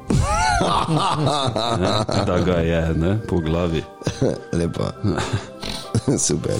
[1.80, 3.82] ne, da ga je ne, po glavi.
[4.58, 4.92] Lepa.
[6.26, 6.54] Super.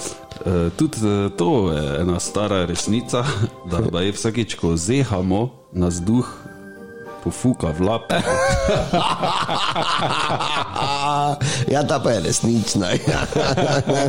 [0.45, 3.23] Uh, tudi uh, to je ena stara resnica,
[3.71, 6.27] da, da je vsakič, ko zehamo, nas duh
[7.19, 8.13] pofuka v lap.
[11.67, 12.87] Ja, ta pa je resnična.
[12.89, 13.21] Ja.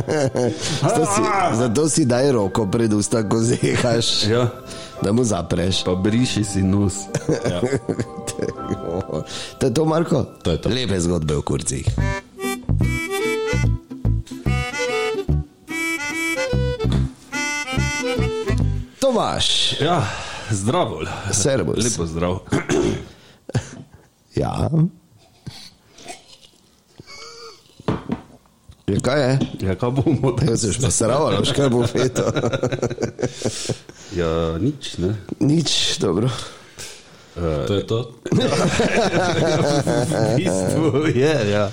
[0.83, 1.21] zato, si,
[1.53, 4.47] zato si daj roko pred usta, ko zehaš, Ja,
[5.01, 5.83] da mu zapreš.
[5.83, 6.93] pa briši si nos.
[9.59, 10.23] To je to, Marko?
[10.43, 10.69] To je to.
[10.69, 11.85] Lepe zgodbe o kurcih.
[18.99, 20.03] Tomaš, Ja,
[20.51, 20.99] zdravo.
[21.31, 21.83] Servus.
[21.83, 22.39] Lepo zdrav.
[24.41, 24.69] Ja.
[28.87, 29.39] Je kaj je?
[29.61, 30.57] Ja, kaj bomo Ja, da?
[30.57, 32.25] se pa sravo, veš kaj bo feto.
[34.11, 35.15] Ja, nič, ne.
[35.39, 36.27] Nič, dobro.
[37.67, 38.11] To je to.
[40.11, 41.71] V bistvu je, ja.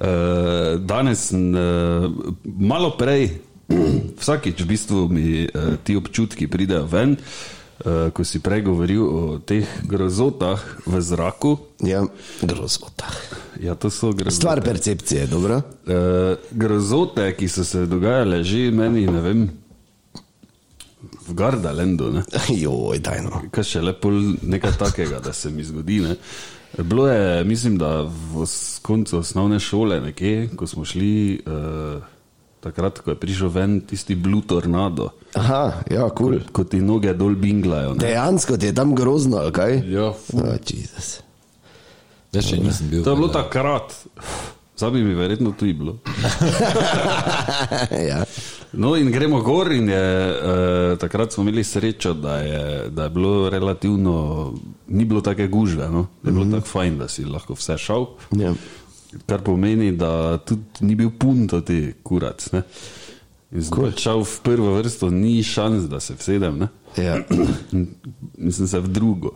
[0.00, 2.08] Uh, danes, uh,
[2.44, 3.28] malo prej,
[4.20, 7.59] vsakič v bistvu mi uh, ti občutki pridejo ven, uh,
[8.12, 11.56] ko si prej govoril o teh grozotah v zraku.
[11.80, 12.04] Ja,
[12.42, 13.08] grozota.
[13.60, 14.36] Ja, to so grozote.
[14.36, 15.56] Stvar percepcije, dobro.
[15.56, 19.48] Uh, grozote, ki so se dogajale že meni, ne vem,
[21.28, 22.12] v Gardalendu.
[22.12, 22.22] Ne?
[22.64, 23.42] Joj, daj no.
[23.52, 24.12] Kaj še lepo
[24.42, 26.00] nekaj takega, da se mi zgodi.
[26.04, 26.16] Ne?
[26.78, 28.46] Bilo je, mislim, da v
[28.82, 32.02] koncu osnovne šole, nekje, ko smo šli, uh,
[32.60, 36.36] takrat, ko je prišel ven tisti Blue Tornado, Aha, ja, kul.
[36.36, 36.52] Cool.
[36.52, 37.94] ko ti noge dol binglajo.
[37.94, 38.04] Ne?
[38.04, 39.82] Dejansko ti je tam grozno, ali kaj?
[39.88, 40.42] Ja, fu.
[40.42, 41.20] Oh, Jezus.
[42.30, 43.02] Jaz še nisem bil.
[43.02, 43.94] To je bilo takrat,
[44.78, 45.96] zdaj bi mi verjetno tudi bilo.
[48.10, 48.22] ja.
[48.72, 53.10] No, in gremo gor, in je, uh, takrat smo imeli srečo, da je, da je
[53.10, 54.14] bilo relativno,
[54.88, 56.06] ni bilo tako gužve, no?
[56.22, 56.60] da je bilo mm -hmm.
[56.60, 58.06] tako fajn, da si lahko vse šel.
[58.30, 58.54] Ja.
[59.26, 62.52] Kar pomeni, da tudi ni bil punto ti kurac.
[62.52, 62.62] Ne?
[63.50, 63.90] In sem cool.
[63.98, 66.60] šel v prvo vrsto, ni šans, da se vsedem.
[66.62, 66.68] Ne?
[66.96, 67.18] Ja.
[68.44, 69.34] In sem se v drugo.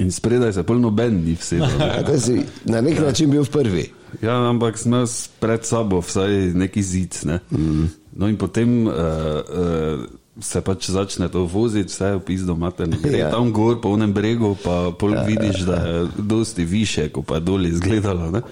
[0.00, 1.76] In spredaj se polno ben ni vsedel.
[1.78, 2.18] ne.
[2.24, 3.86] Si na nek način bil v prvi.
[4.22, 4.96] Ja, ampak sem
[5.40, 7.20] pred sabo vsaj neki zid.
[7.28, 7.40] Ne?
[7.50, 7.90] Mm.
[8.16, 10.04] No, in potem uh, uh,
[10.40, 12.96] se pač začne to voziti, vse je opisno materno.
[13.02, 13.26] Gre Ja.
[13.26, 13.30] ja.
[13.30, 17.34] tam gor po unem bregu, pa pol ja, vidiš, da je dosti više, kot pa
[17.34, 18.30] je dol izgledalo.
[18.30, 18.42] Ne?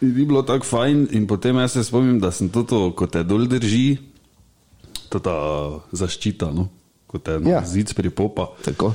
[0.00, 2.64] In ni bilo tako fajn, in potem jaz se spomnim, da sem to,
[2.96, 3.98] ko te dol drži,
[5.08, 5.36] to ta
[5.92, 6.68] zaščita, no?
[7.08, 7.58] ko te Ja.
[7.58, 7.62] ja.
[7.64, 8.52] zid pripopa.
[8.64, 8.92] Tako.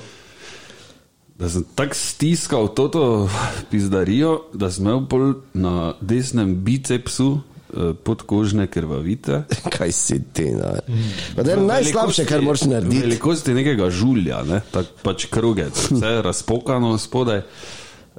[1.40, 3.28] Da sem tako stiskal to
[3.72, 7.42] pizdarijo, da sem imel pol na desnem bicepsu
[8.04, 9.44] podkožne krvavice.
[9.78, 10.52] Kaj si ti?
[10.56, 10.74] No?
[11.44, 13.02] To je najslabše, kar moraš narediti.
[13.02, 14.62] Velikosti nekega žulja, ne?
[14.72, 17.44] tak pač krogec, vse je razpokano spodaj.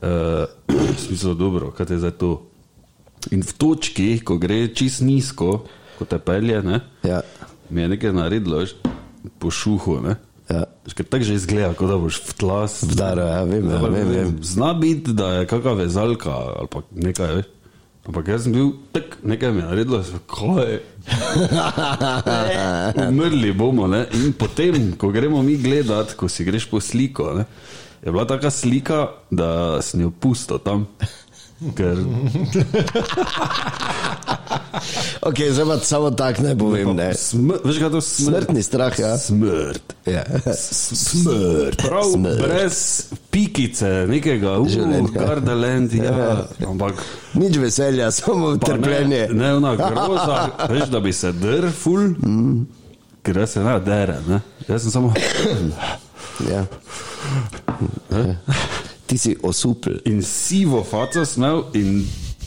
[0.05, 2.31] Uh, smisel dobro, kaj je zdaj to.
[3.33, 5.63] In v točki, ko gre čist nizko,
[5.97, 6.81] ko te pelje, ne?
[7.07, 7.23] Ja.
[7.71, 8.75] mi je nekaj naredilo, veš,
[9.39, 10.01] po šuhu.
[10.05, 10.17] Ne?
[10.51, 10.67] Ja.
[10.93, 12.83] Ker tako že izgleda, kot da boš v tlas.
[12.85, 14.37] Vdaro, ja, vem, ja, vem, vem.
[14.45, 17.39] Zna biti, da je kakšna vezalka ali pa nekaj.
[17.39, 17.54] Veš.
[18.05, 20.81] Ampak jaz sem bil tak, nekaj mi je naredilo, so kaj.
[23.09, 23.89] Umrli bomo.
[23.89, 24.05] Ne?
[24.13, 27.49] In potem, ko gremo mi gledat, ko si greš po sliko, ne?
[28.05, 30.87] je bila taka slika, da sem jo pusto tam.
[31.75, 31.97] Ker
[35.29, 36.91] Ok, zdaj pa samo tak ne povem.
[36.97, 37.15] Ne.
[37.15, 38.29] smr, veš, kaj to smrt?
[38.29, 39.13] Smrtni strah, ja.
[39.19, 39.95] Smrt.
[40.07, 40.25] ja.
[40.55, 41.79] Smrt.
[41.83, 42.41] Prav, Smrt.
[42.43, 42.79] brez
[43.31, 45.03] pikice, nekega Življenja.
[45.03, 46.45] uf, gardelend, ja.
[46.69, 47.01] Ampak
[47.35, 49.27] Nič veselja, samo trpljenje.
[49.31, 50.39] Ne, ne ona groza,
[50.71, 52.11] veš, da bi se drl, ful,
[53.25, 54.41] ker jaz se ne dere, ne.
[54.69, 55.13] Jaz sem samo
[56.51, 56.65] Ja.
[59.07, 59.91] Ti si osupl.
[60.05, 62.05] in sivo faco smel in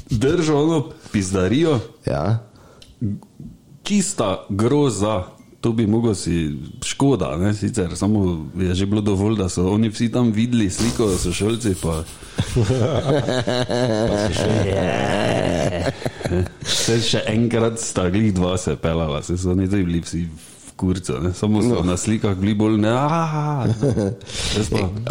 [0.09, 0.79] držal ono
[1.11, 2.39] pizdarijo, Ja.
[3.83, 5.23] čista groza.
[5.61, 6.53] To bi mogel si
[6.85, 11.07] škoda, ne, sicer samo je že bilo dovolj, da so oni vsi tam videli sliko,
[11.07, 12.03] da so šolci pa.
[16.63, 20.27] Se še enkrat sta glih dva se pelala, se so oni tudi bili vsi
[20.77, 21.33] v kurcu, ne?
[21.33, 21.81] samo no.
[21.81, 22.89] na slikah bili bolj ne.
[22.89, 23.65] "Ah."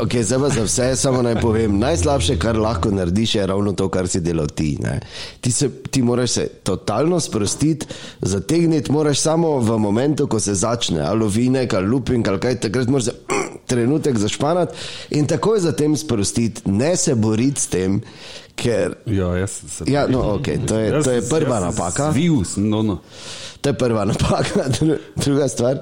[0.07, 1.79] Okay, zdaj pa za vse samo naj povem.
[1.79, 4.79] Najslabše, kar lahko narediš, je ravno to, kar si delal ti.
[4.81, 5.01] ne.
[5.41, 7.87] Ti, se, ti moraš se totalno sprostiti,
[8.23, 12.89] zategniti moraš samo v momentu, ko se začne, ali lovinek, ali luping, ali kaj takrat
[12.89, 13.13] moraš se
[13.67, 14.75] trenutek zašpanati
[15.11, 18.01] in takoj zatem sprostiti, ne se boriti s tem,
[18.55, 18.95] ker.
[19.07, 19.85] Ja, jaz sem se.
[19.93, 22.13] Ja, no, okay, to je, Jaz to je prva jaz napaka.
[22.13, 23.01] Zvil sem, no, no.
[23.67, 24.69] To je prva napaka.
[24.79, 25.79] Dru- Druga stvar,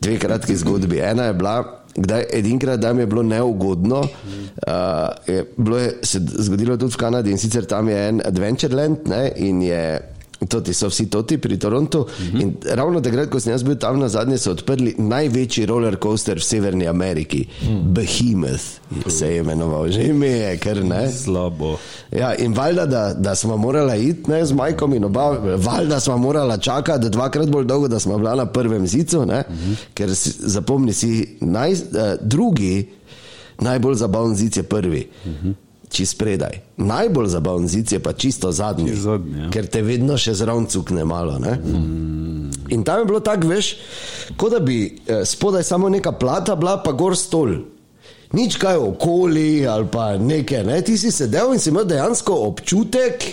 [0.00, 0.98] dve kratki zgodbi.
[1.00, 1.54] Ena je bila,
[1.96, 4.00] kdaj edinkrat, da mi je bilo neugodno.
[4.00, 9.08] Uh, je, bilo je se zgodilo tudi v Kanadi in sicer tam je en Adventureland
[9.08, 10.00] ne, in je.
[10.48, 12.00] Toti so vsi toti pri Torontu.
[12.00, 12.42] Uh -huh.
[12.42, 16.38] In ravno takrat, ko sem jaz bil tam na zadnje, so odprli največji roller coaster
[16.38, 17.82] v Severni Ameriki, uh -huh.
[17.82, 21.12] Behemoth se je imenoval, že ime je, ker ne.
[21.12, 21.76] Slabo.
[22.10, 26.18] Ja, in valjda, da, da smo morali iti ne, z Majkom in oba, valjda smo
[26.18, 29.74] morali čakati dvakrat bolj dolgo, da smo bila na prvem zidu, ne, uh -huh.
[29.94, 31.78] ker si, zapomni si, naj, uh,
[32.20, 32.88] drugi
[33.60, 35.08] najbolj zabaven zid je prvi.
[35.24, 35.54] Uh -huh.
[35.92, 36.60] Čist predaj.
[36.80, 39.50] Najbolj zabaven zid je pa čisto zadnji, Čisto zadnji, ja.
[39.52, 41.36] ker te vedno še zraven cukne malo.
[41.38, 41.58] Ne?
[42.72, 43.74] In tam je bilo tako, veš,
[44.40, 47.58] kot da bi eh, spodaj samo neka plata bila, pa gor stol.
[48.32, 50.64] Nič kaj okoli ali pa nekaj.
[50.64, 50.80] Ne?
[50.80, 53.28] Ti si sedel in si imel dejansko občutek,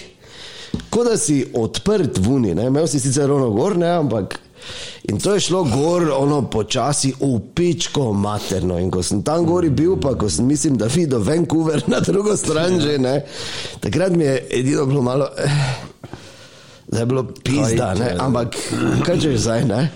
[0.92, 2.52] kot da si odprt vuni.
[2.56, 2.68] Ne?
[2.68, 3.94] Imel si sicer ono gor, ne?
[4.04, 4.36] ampak.
[5.10, 8.80] In to je šlo gor, ono počasi, v pičko materno.
[8.80, 12.38] In ko sem tam gori bil, pa ko sem mislim, da videl Vancouver na drugo
[12.38, 13.22] stran že, ne,
[13.80, 15.50] takrat mi je edino bilo malo, eh,
[16.88, 18.56] da je bilo pizda, ne, ampak
[19.06, 19.90] kaj če zdaj, ne.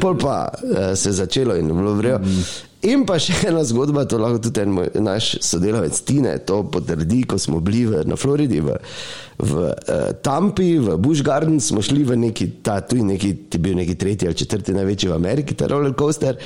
[0.00, 2.20] Pol pa eh, se je začelo in bilo vrejo.
[2.88, 7.18] In pa še ena zgodba, to lahko tudi en moj, naš sodelavec Tine to potrdi,
[7.28, 8.76] ko smo bili v, na Floridi, v,
[9.36, 13.60] v uh, Tampi, v Bush Gardens, smo šli v neki, ta, tu je neki, ti
[13.60, 16.40] bil neki tretji ali četrti največji v Ameriki, ta roller coaster.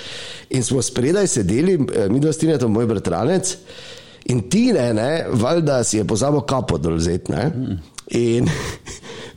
[0.58, 3.54] In smo spredaj sedeli, eh, mi dva s Tinetom, moj bratranec,
[4.34, 7.78] in Tine, ne, valjda si je pozabil kapo dol vzeti, ne.
[8.18, 8.50] In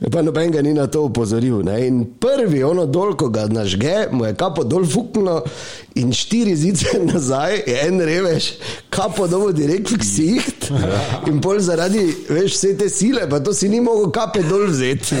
[0.06, 1.62] pa noben ga ni na to upozoril.
[1.66, 1.86] Ne?
[1.86, 5.42] In prvi, ono dol, ko ga nažge, mu je kapo dol fuknilo
[5.98, 8.52] in štiri zice nazaj, je en revež,
[8.94, 10.70] kapo dobo direkt v ksiht.
[11.26, 15.18] In pol zaradi, veš, vse te sile, pa to si ni mogel kape dol vzeti.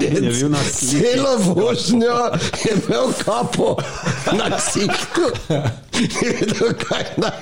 [0.00, 1.00] Je bil na sliki.
[1.04, 2.18] Celo vožnjo
[2.64, 3.74] je imel kapo
[4.32, 5.28] na ksihtu.
[5.94, 6.28] Ni
[7.16, 7.32] naj.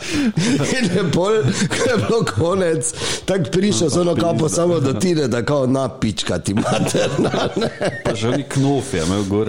[0.73, 1.33] In pol,
[1.69, 2.93] ko je bilo konec,
[3.25, 7.31] tako prišel z ono kapo samo do tine, da kao napička ti materna.
[8.05, 9.49] Pa že oni knof je imel gor.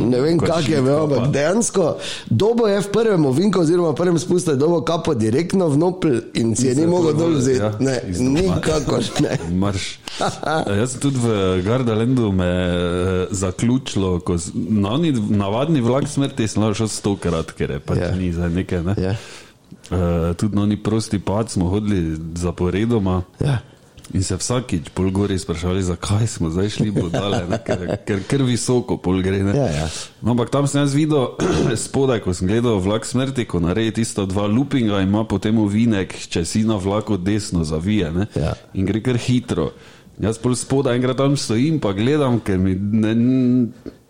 [0.00, 1.02] ne vem, kak je pa.
[1.02, 5.68] ampak dejansko dobo je v prvem ovinku, oziroma v prvem spustu je dobo kapo direktno
[5.68, 7.58] v nopl in si je ni mogel dol vzeti.
[7.58, 9.38] ja, Ne, nikakor ne.
[9.50, 9.98] Marš.
[10.20, 11.28] Eh, Jaz tudi v
[11.64, 14.98] Gardalendu me eh, zaključilo, ko na
[15.30, 18.10] navadni vlak smrti sem šel stokrat, ker je pač Ja.
[18.10, 18.18] yeah.
[18.18, 18.82] ni za nekaj.
[18.82, 18.94] Ne?
[18.98, 19.16] Ja.
[19.90, 23.22] Uh, tudi na oni prosti pad smo hodili zaporedoma.
[23.40, 23.58] Ja.
[24.12, 27.58] In se vsakič pol gori sprašvali, zakaj smo zdaj šli bodale, ne?
[27.64, 29.38] ker, ker kar visoko pol gre.
[29.46, 29.54] Ne?
[29.56, 29.86] Ja, ja.
[30.20, 31.38] No, ampak tam sem jaz videl
[31.86, 36.12] spodaj, ko sem gledal vlak smrti, ko naredi tisto dva loopinga in ima potem ovinek,
[36.28, 38.28] če si na vlaku desno zavije ne?
[38.36, 38.52] Ja.
[38.74, 39.70] in gre kar hitro.
[40.20, 43.14] Jaz pol spodaj enkrat tam stojim, pa gledam, ker mi ne,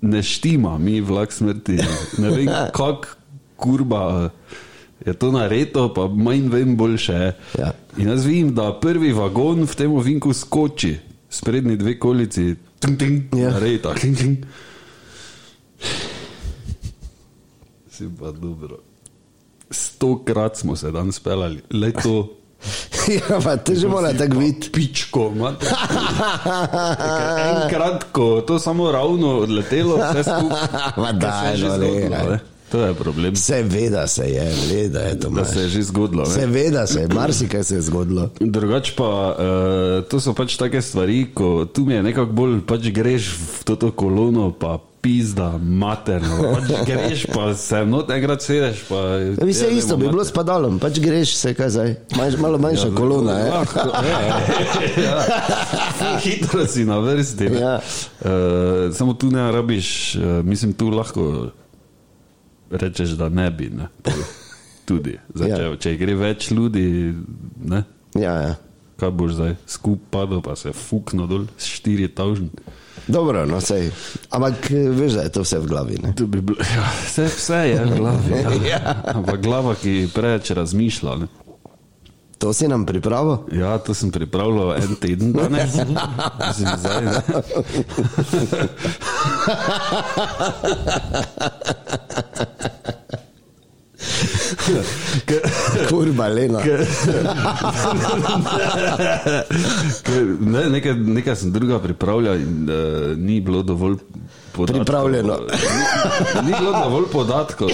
[0.03, 1.79] ne štima, mi vlak smrti.
[2.19, 3.13] Ne vem, kak
[3.63, 4.31] kurba
[5.07, 7.33] je to naredo, pa manj vem boljše.
[7.59, 7.73] Ja.
[7.97, 10.97] In jaz vidim, da prvi vagon v tem ovinku skoči,
[11.31, 13.51] sprednji dve kolici, ting, ting, Ja.
[13.83, 14.37] tako, ting, ting.
[17.91, 18.79] Si pa dobro.
[19.71, 22.29] Stokrat smo se danes pelali, le to.
[23.11, 24.71] Ja, pa te že mora tako biti.
[24.71, 25.67] Pičko, imate.
[27.67, 30.95] Ker Enkrat, ko to samo ravno odletelo, vse skupaj.
[30.97, 31.11] Ma
[31.43, 32.39] se je že no, zgodilo, ne.
[32.73, 35.29] To je problem, Seveda se je, leda je to.
[35.29, 36.25] da se je že zgodilo.
[36.25, 36.31] ne.
[36.31, 38.31] Seveda se je, marsikaj se je zgodilo.
[38.41, 39.37] Drugač pa, uh,
[40.05, 43.77] to so pač take stvari, ko tu mi je nekako bolj, pač greš v to,
[43.77, 48.87] to kolono, pa pizda, materno, pač greš, pa se not enkrat sedeš.
[48.89, 48.97] Pa,
[49.37, 52.37] Ja, bi se ja, isto, bi bilo s padalom, pač greš se kaj zdaj, Manj,
[52.39, 53.33] malo manjša ja, kolona.
[53.35, 53.51] Je.
[53.51, 54.21] Lahko, ja,
[55.07, 55.17] ja.
[56.19, 57.51] Hitro si na vrsti.
[57.51, 57.61] ne.
[57.61, 57.81] Ja.
[58.21, 58.31] Uh,
[58.95, 61.51] samo tu ne rabiš, uh, mislim, tu lahko
[62.73, 63.71] rečeš, da ne bi.
[63.71, 63.89] Ne?
[64.03, 64.23] Pol
[64.89, 65.57] Tudi, zdaj, Ja.
[65.57, 67.15] če, če gre več ljudi,
[67.65, 67.85] ne?
[68.19, 68.55] Ja, ja.
[68.99, 72.51] kaj boš zdaj, skupaj pa se fukno dol, štiri tavžni.
[73.07, 73.89] Dobro, no sej.
[74.31, 75.97] Ampak veš, da je to vse v glavi.
[76.23, 78.31] Bi bilo, ja, vse, vse je v glavi.
[78.31, 78.51] Ja.
[78.75, 78.81] Ja.
[79.15, 81.17] Ampak glava, ki preveč razmišlja.
[81.19, 81.27] Ne?
[82.43, 83.47] To si nam pripravo?
[83.53, 85.75] Ja, to sem pripravljal en teden danes.
[86.47, 87.13] Mislim, zdaj, ne.
[95.89, 96.59] Kurba, Lena.
[100.41, 103.97] Ne, nekaj, nekaj sem druga pripravljal in uh, ni bilo dovolj
[104.53, 104.83] podatkov.
[104.83, 105.39] Pripravljeno.
[106.43, 107.69] Ni, ni bilo dovolj podatkov.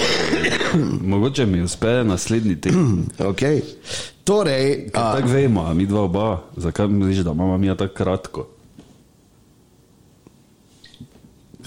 [1.02, 3.04] Mogoče mi uspe naslednji teden.
[3.18, 3.60] Okay.
[4.28, 8.46] Torej, a, Tako vemo, mi dva oba, zakaj misliš, da imamo mi tako kratko?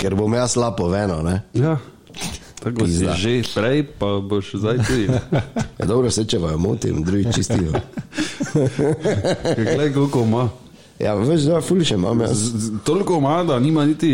[0.02, 1.42] ker bom jaz lapo veno, ne?
[1.54, 1.78] Ja,
[2.64, 5.08] tako si že prej, pa boš zdaj tudi.
[5.80, 7.72] Ja, dobro, se če vajo motim, drugi čistijo.
[9.58, 10.50] Glej, koliko ima.
[11.02, 12.38] Ja, veš, da ful še imam jaz.
[12.38, 14.10] Z- z- Toliko ima, da nima niti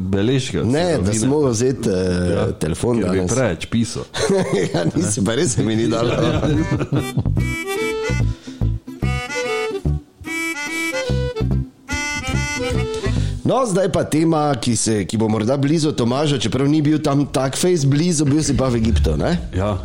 [0.00, 0.60] beležke.
[0.60, 1.96] od Ne, da sem mogel vzeti uh,
[2.30, 4.06] ja, telefon Ker bi preveč pisal.
[4.72, 6.16] ja, nisi pa res se mi ni dalo.
[13.44, 17.26] No, zdaj pa tema, ki, se, ki bo morda blizu Tomaža, čeprav ni bil tam
[17.26, 19.14] tak face blizu, bil si pa v Egiptu.
[19.16, 19.36] Ne?
[19.54, 19.76] Ja,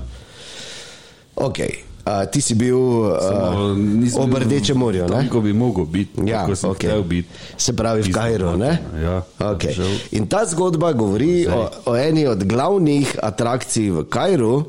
[1.34, 1.58] Ok,
[2.02, 3.76] uh, ti si bil uh,
[4.16, 5.06] ob Rdečem morju.
[5.06, 5.30] Tam, Ne?
[5.30, 7.04] ko bi mogel biti, Ja, ko sem okay.
[7.04, 7.28] biti.
[7.56, 8.58] Se pravi v Kajru.
[8.58, 8.72] Ne?
[8.97, 9.74] Ja, okay.
[9.74, 9.91] žal.
[10.12, 14.66] In ta zgodba govori o, o eni od glavnih atrakcij v Kajru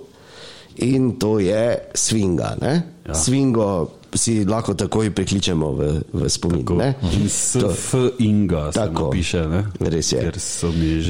[0.77, 1.65] in to je
[1.95, 2.57] Svinga.
[2.57, 2.83] Ne?
[3.03, 3.15] Ja.
[3.15, 3.69] Svingo
[4.13, 5.81] si lahko takoj prikličemo v,
[6.13, 6.65] v spomin.
[6.65, 6.95] Ko, ne?
[7.03, 9.09] in To- SF Inga se Tako.
[9.09, 9.61] napiše, ne?
[9.81, 10.21] Res je.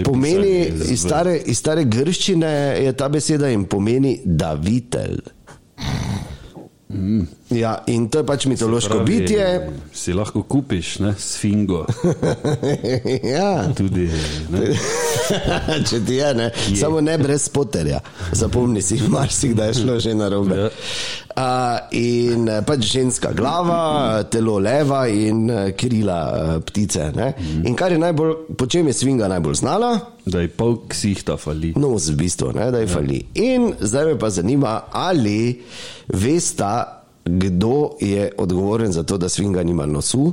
[0.03, 5.19] Pomeni, iz stare, iz stare grščine je ta beseda in pomeni davitelj.
[6.93, 7.27] 嗯。
[7.55, 9.47] Ja, in to je pač mitološko pravi, bitje.
[9.93, 11.85] Si lahko kupiš, ne, sfingo.
[13.37, 13.69] ja.
[13.77, 14.09] Tudi,
[14.53, 14.67] ne,
[15.89, 16.51] Če ti je, ne?
[16.51, 16.77] je.
[16.81, 18.01] samo ne brez spoterja.
[18.33, 20.59] Zapomni si, marsikdaj je šlo že na robe.
[20.59, 20.71] Ja.
[21.33, 27.09] Uh, in eh, pač ženska glava, telo leva in eh, krila eh, ptice.
[27.09, 27.63] Mm.
[27.71, 29.95] In kar je najbolj, po čem je svinga najbolj znala?
[30.27, 31.73] da je pol ksihta fali.
[31.77, 32.95] Nos, v bistvu, ne, da je ja.
[32.95, 33.19] fali.
[33.35, 35.63] In zdaj me pa zanima, ali
[36.09, 40.33] vesta, kdo je odgovoren za to, da svinga nima nosu.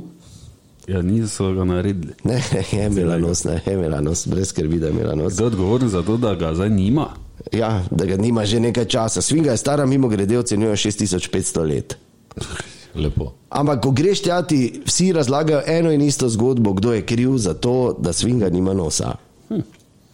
[0.88, 2.14] Ja, niso ga naredili.
[2.24, 5.34] Ne, je imela nos, ne, je imela nos, brez skrbi, da je imela nos.
[5.34, 7.06] Kdo je odgovoren za to, da ga zdaj nima?
[7.52, 9.22] Ja, da ga nima že nekaj časa.
[9.22, 11.96] Svinga je stara, mimo grede, ocenjuje 6500 let.
[13.02, 13.32] Lepo.
[13.50, 17.54] Ampak, ko greš tja, ti vsi razlagajo eno in isto zgodbo, kdo je kriv za
[17.54, 19.14] to, da svinga nima nosa.
[19.48, 19.60] Hm.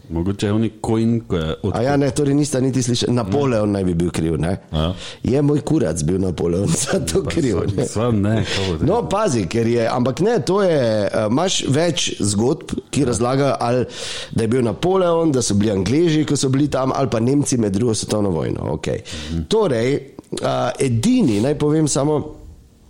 [0.09, 1.73] Mogoče je oni coin, ko je od...
[1.75, 3.13] A ja, ne, torej niste niti slišali.
[3.15, 4.57] Napoleon naj bi bil kriv, ne?
[4.73, 4.95] Ja.
[5.23, 7.59] Je moj kurac bil Napoleon za to kriv.
[7.77, 7.87] Ne?
[7.87, 8.87] Sva ne, kako bo.
[8.87, 13.85] No, pazi, ker je, ampak ne, to je, eh, imaš več zgodb, ki razlagajo, ali
[14.33, 17.59] da je bil Napoleon, da so bili Angleži, ko so bili tam, ali pa Nemci
[17.59, 18.79] med drugo svetovno vojno.
[18.79, 19.03] Okay.
[19.49, 19.95] Torej,
[20.41, 22.21] uh, edini, naj povem samo,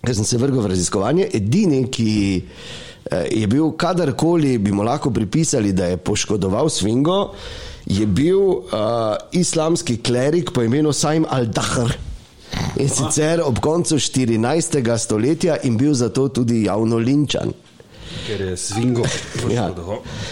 [0.04, 2.84] ker sem se vrgel v raziskovanje, edini, ki eh,
[3.30, 7.34] je bil kadarkoli, bi mu lahko pripisali, da je poškodoval svingo,
[7.86, 8.62] je bil uh,
[9.32, 11.94] islamski klerik po imenu Saim al-Dahr.
[12.76, 14.98] In sicer ob koncu 14.
[14.98, 17.52] stoletja in bil zato tudi javno linčan.
[18.26, 19.02] Ker je svingo.
[19.50, 19.74] Ja.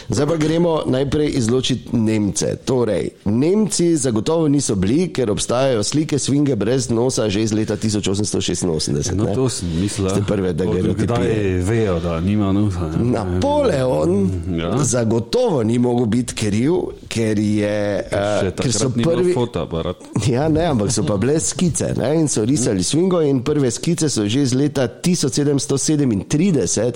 [0.08, 2.56] Zdaj pa gremo najprej izločiti Nemce.
[2.64, 9.12] Torej, Nemci zagotovo niso bili, ker obstajajo slike svinge brez nosa že iz leta 1886.
[9.14, 9.34] No, ne.
[9.34, 10.10] to sem mislil.
[10.10, 11.26] Ste prve, da Od gre Kdaj
[11.62, 12.90] vejo, da nima nosa?
[12.98, 13.04] ne?
[13.04, 14.68] Napoleon Ja.
[14.68, 14.78] ja.
[14.84, 16.72] zagotovo ni mogel biti kriv,
[17.08, 18.18] ker, je, uh,
[18.56, 19.32] ker so takrat ni bil prvi.
[19.34, 19.96] fotoaparat.
[20.26, 24.08] Ja, ne, ampak so pa bile skice ne, in so risali svingo in prve skice
[24.08, 26.92] so že iz leta 1737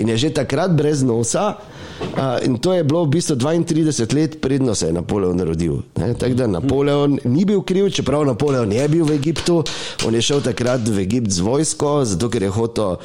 [0.00, 1.54] in je že takrat brez nosa.
[2.00, 5.82] Uh, in to je bilo v bistvu 32 let, predno se je Napoleon rodil.
[5.96, 9.62] Ne, Tako da Napoleon ni bil kriv, čeprav Napoleon je bil v Egiptu,
[10.06, 12.96] on je šel takrat v Egipt z vojsko, zato ker je hotel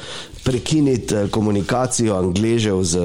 [0.46, 2.98] prekiniti eh, komunikacijo Angležev z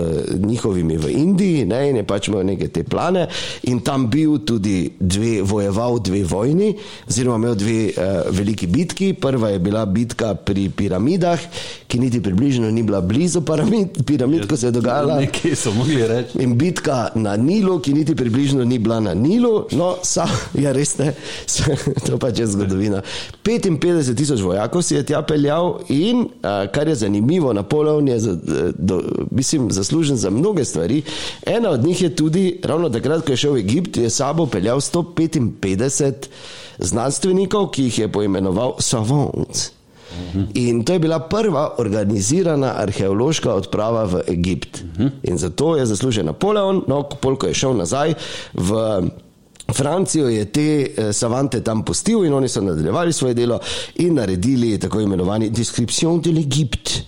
[0.45, 3.25] njihovimi v Indiji ne, in je pač imel neke te plane
[3.63, 6.75] in tam bil tudi dve, vojeval dve vojni,
[7.09, 9.13] oziroma imel dve uh, veliki bitki.
[9.13, 11.41] Prva je bila bitka pri piramidah,
[11.87, 15.19] ki niti približno ni bila blizu piramid, piramid ko se je dogajala.
[15.19, 16.41] Nekje so mogli reči.
[16.43, 20.97] In bitka na Nilu, ki niti približno ni bila na Nilu, no, sa, ja, res
[20.97, 21.13] ne,
[22.05, 23.01] to pač je zgodovina.
[23.43, 28.37] 55 tisoč vojakov si je tja peljal in, kar je zanimivo, Napoleon je za,
[28.77, 29.01] do,
[29.31, 31.01] mislim, zaslužen za mnoge stvari.
[31.45, 34.79] Ena od njih je tudi, ravno takrat, ko je šel v Egipt, je sabo peljal
[34.79, 36.13] 155
[36.79, 39.80] znanstvenikov, ki jih je poimenoval savants.
[40.53, 44.83] In to je bila prva organizirana arheološka odprava v Egipt.
[45.23, 48.13] In zato je zaslužen Napoleon, no, polko je šel nazaj
[48.53, 48.79] v.
[49.71, 53.59] Francijo je te eh, savante tam pustil in oni so nadaljevali svoje delo
[53.95, 57.01] in naredili tako imenovani Description de l'Egypte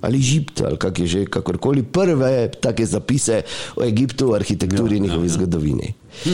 [0.00, 3.42] ali Egipt ali kak je že, kakorkoli prve take zapise
[3.76, 5.94] o Egiptu, arhitekturi in njihovi zgodovini.
[6.26, 6.32] Uh,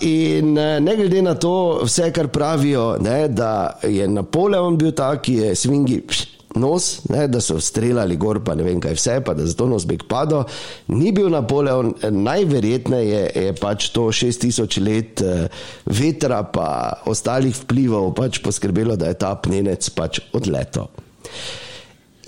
[0.00, 5.16] in eh, ne glede na to, vse, kar pravijo, ne, da je Napoleon bil ta,
[5.22, 9.16] ki je svingi pš, nos, ne, da so streljali gor, pa ne vem kaj vse,
[9.24, 10.44] pa da zato nos beg padel,
[10.92, 15.48] ni bil Napoleon, eh, najverjetneje je, je pač to 6000 let eh,
[15.86, 20.90] vetra pa ostalih vplivov pač poskrbelo, da je ta pnenec pač odletel.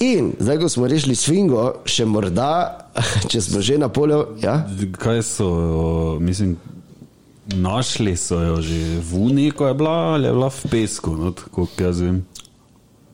[0.03, 2.89] In zdaj, ko smo rešili svingo, še morda,
[3.31, 4.65] če smo že Napoleon, ja?
[4.99, 5.51] Kaj so,
[6.21, 6.57] mislim,
[7.53, 11.33] našli so jo že v Uni, ko je bila, ali je bila v pesku, no,
[11.33, 12.25] tako kot jaz vem.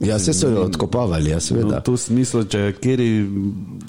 [0.00, 1.80] Ja, se so jo odkopavali, ja, No, seveda.
[1.84, 3.08] to smisel, če je kjeri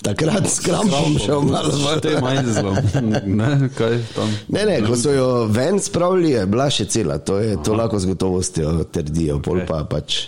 [0.03, 2.01] Takrat s krampom šel malo ven.
[2.03, 2.75] Te majzlom,
[3.39, 4.33] ne, kaj tam.
[4.51, 7.99] Ne, ne, ko so jo ven spravili, je bila še cela, to, je, to lahko
[7.99, 10.25] z gotovostjo trdijo, pol pa pač.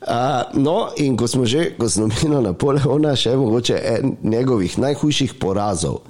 [0.00, 5.34] Uh, no, in ko smo že, ko smo imeli Napoleona, še mogoče en njegovih najhujših
[5.36, 6.00] porazov,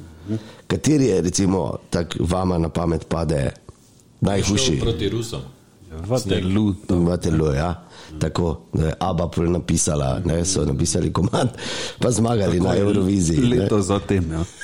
[0.71, 3.51] kateri je, recimo, tako vama na pamet pade
[4.21, 4.79] najhujši.
[4.81, 5.41] Proti Rusom.
[5.91, 7.07] Vaterlu, tam.
[7.07, 7.87] Vatelo, ja.
[8.19, 11.51] Tako, da je Abba pol napisala, ne, so napisali komand,
[11.99, 13.39] pa zmagali na Euroviziji.
[13.39, 13.57] ne.
[13.57, 14.45] Leto zatem, ja.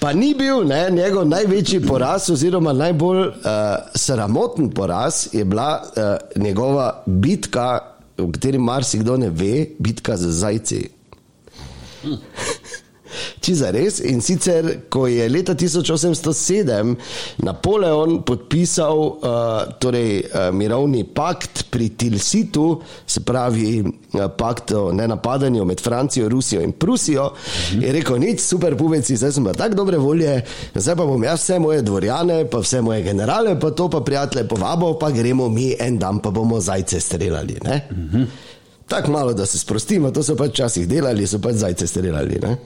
[0.00, 3.34] Pa ni bil ne, njegov največji poraz, oziroma najbolj uh,
[3.94, 7.78] sramoten poraz, je bila uh, njegova bitka,
[8.18, 10.88] o kateri marsikdo ne ve, bitka z zajci.
[13.40, 14.00] Če za res.
[14.04, 16.96] In sicer, ko je leta 1807
[17.46, 19.18] Napoleon podpisal uh,
[19.80, 26.62] torej, uh, mirovni pakt pri Tilsitu, se pravi uh, pakt o nenapadanju med Francijo, Rusijo
[26.62, 27.30] in Prusijo,
[27.72, 27.82] mhm.
[27.82, 30.40] je rekel: nič, super pubeci, zdaj pa tako dobre volje,
[30.74, 34.48] zdaj pa bom jaz vse moje dvorjane, pa vse moje generale, pa to pa prijatelje
[34.48, 37.58] povabo, pa gremo mi en dan, pa bomo zajce streljali.
[37.90, 38.24] Mhm.
[38.90, 42.38] Tako malo, da se sprostimo, to so pač včasih delali, so pač zajce streljali.
[42.42, 42.56] ne.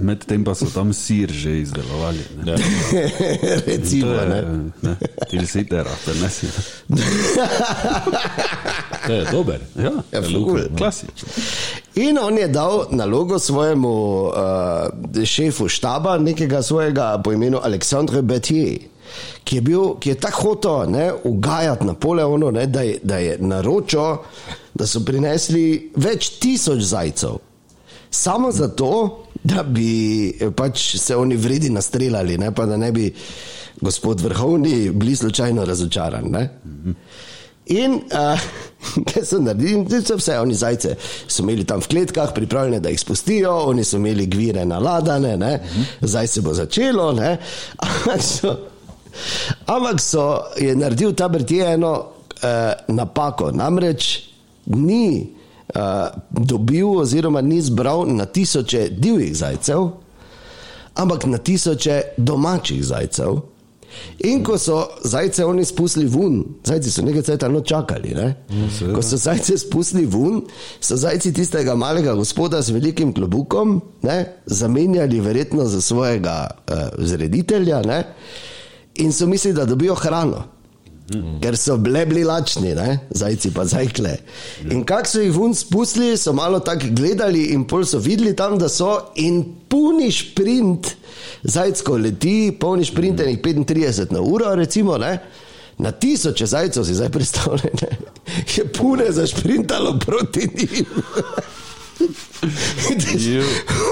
[0.00, 2.24] Medtem pa so tam sir že izdelovali.
[2.42, 2.54] Ne.
[3.68, 4.40] Recimo, je, ne.
[4.82, 4.94] ne,
[5.30, 6.48] Ti si terate, ne si.
[9.06, 9.60] To je dober.
[9.76, 10.58] Ja, Ja, ful.
[10.76, 11.28] klasično.
[11.94, 13.92] In on je dal nalogo svojemu
[14.22, 14.32] uh,
[15.24, 18.78] šefu štaba, nekega svojega po imenu Aleksandra Betier,
[19.44, 23.38] ki je, bil, ki je tako hotel ne, ugajati Napoleonu, ne, da, je, da je
[23.40, 24.22] naročil,
[24.74, 27.38] da so prinesli več tisoč zajcev.
[28.10, 28.90] Samo zato,
[29.42, 32.54] da bi eh, pač se oni vredi nastreljali, ne?
[32.54, 33.10] pa da ne bi
[33.80, 36.30] gospod vrhovni bili slučajno razočarani.
[36.30, 36.48] ne.
[37.70, 38.40] In uh,
[39.12, 40.96] kaj so naredili, In so vse oni zajce
[41.28, 45.60] so imeli tam v kletkah, pripravljene, da jih spustijo, oni so imeli gvire naladane, ne?
[46.00, 47.10] zdaj se bo začelo.
[47.10, 48.56] Ampak so,
[49.66, 54.30] ampak so je naredil ta Bertije eno uh, napako, namreč
[54.66, 55.30] ni
[55.74, 59.88] uh, dobil oziroma ni zbral na tisoče divjih zajcev,
[60.94, 63.40] ampak na tisoče domačih zajcev.
[64.18, 68.14] In ko so zajce oni spustili ven, zajci so nekaj časa no čakali.
[68.14, 68.28] Ne?
[68.94, 70.42] Ko so zajce spustili ven,
[70.80, 74.24] so zajci tistega malega gospoda z velikim klobukom ne?
[74.46, 78.04] zamenjali verjetno za svojega uh, zreditelja ne?
[79.00, 80.44] In so mislili, da dobijo hrano.
[81.42, 82.98] Ker so bile bili lačni, ne?
[83.10, 84.12] zajci pa zajkle.
[84.70, 88.58] In kako so jih ven spustili, so malo tako gledali, in pol so videli tam,
[88.58, 90.92] da so in puni šprint,
[91.42, 95.18] zajčko leti, polni šprint, enih 35 na uro, recimo, ne?
[95.80, 97.86] na tisoče zajcev si zdaj predstavljate,
[98.56, 100.86] je pune zašprintalo proti njim.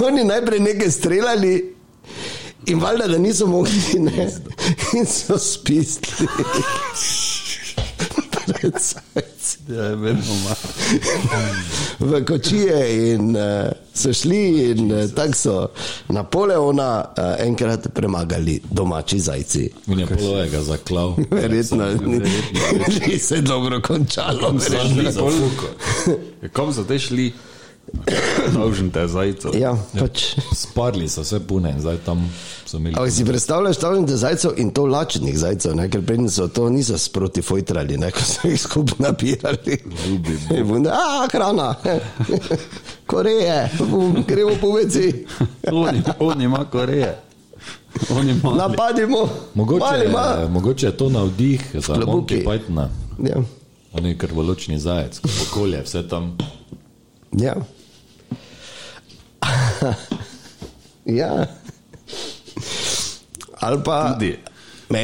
[0.07, 1.78] Oni najprej nekaj streljali.
[2.67, 4.31] In valjda, da niso mogli, ne,
[4.99, 5.99] in so zajci.
[9.69, 9.97] Ja,
[11.99, 13.43] v kočije in uh,
[13.95, 15.69] so šli, in uh, tako so
[16.09, 19.71] Napoleona uh, enkrat premagali domači zajci.
[19.87, 21.15] In je polovega zaklal.
[21.31, 22.21] Verjetno ni,
[23.07, 24.53] ni se dobro končalo.
[24.53, 25.31] verjetno.
[26.53, 27.33] Kam so te šli?
[28.55, 29.55] Dolžen te zajcev.
[29.59, 30.35] Ja, pač.
[30.57, 32.23] Sparli so vse pune in zdaj tam
[32.67, 32.95] so imeli.
[32.97, 35.89] Ampak si predstavljaš stavljanje zajcev in to lačnih zajcev, ne?
[35.91, 38.11] ker prednji so to niso sproti fojtrali, ne?
[38.11, 39.79] ko so jih skupaj nabirali.
[40.57, 41.75] In bunde, A, hrana,
[43.11, 43.71] Koreje,
[44.27, 45.25] gremo po veci,
[45.73, 47.15] On, on ima Koreje.
[48.57, 49.29] Napadimo.
[49.55, 50.49] Mogoče, Mali ima.
[50.51, 51.95] mogoče je to navdih za.
[51.95, 52.89] Monty Pythona.
[53.25, 53.37] Ja.
[53.93, 56.37] On je krvoločni zajec, okolje, vse tam.
[57.33, 57.55] Ja.
[61.21, 61.47] ja.
[63.61, 64.13] Ali pa.
[64.15, 64.37] Tudi.
[64.89, 65.01] Me,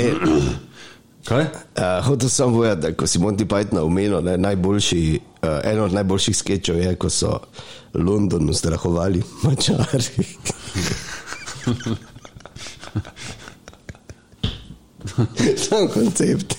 [1.24, 1.40] Kaj?
[1.40, 5.92] Uh, hotel sem povedati, da ko si Monty Python omenil, ne, najboljši, uh, eno od
[5.92, 7.38] najboljših sketchov je, ko so
[7.94, 10.26] London ustrahovali mačari.
[15.68, 16.56] Sam koncept.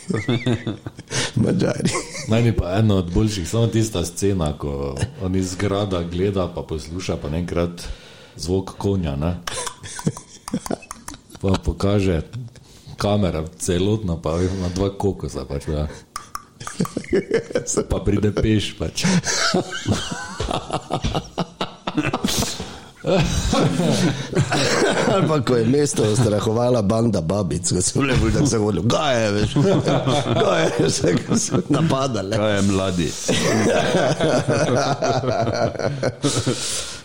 [1.44, 1.90] Mačari.
[2.28, 6.62] Meni pa je eno od boljših, samo tista scena, ko on iz grada gleda, pa
[6.62, 7.88] posluša, pa enkrat
[8.36, 9.16] zvok konja.
[9.16, 9.36] Ne?
[11.42, 12.22] Pa pokaže
[12.98, 15.46] kamera, celotna, pa ima dva kokosa.
[15.46, 15.88] Pač, ja.
[17.90, 18.78] Pa pride peš.
[18.80, 19.06] Pač.
[25.14, 29.32] Ali pa ko je mesto ustrahovala banda babic, ko so bile bolj tako zagodili, gaje,
[29.32, 29.54] veš,
[30.42, 32.38] gaje, vse, ko so napadali.
[32.38, 33.12] Kaj je mladi?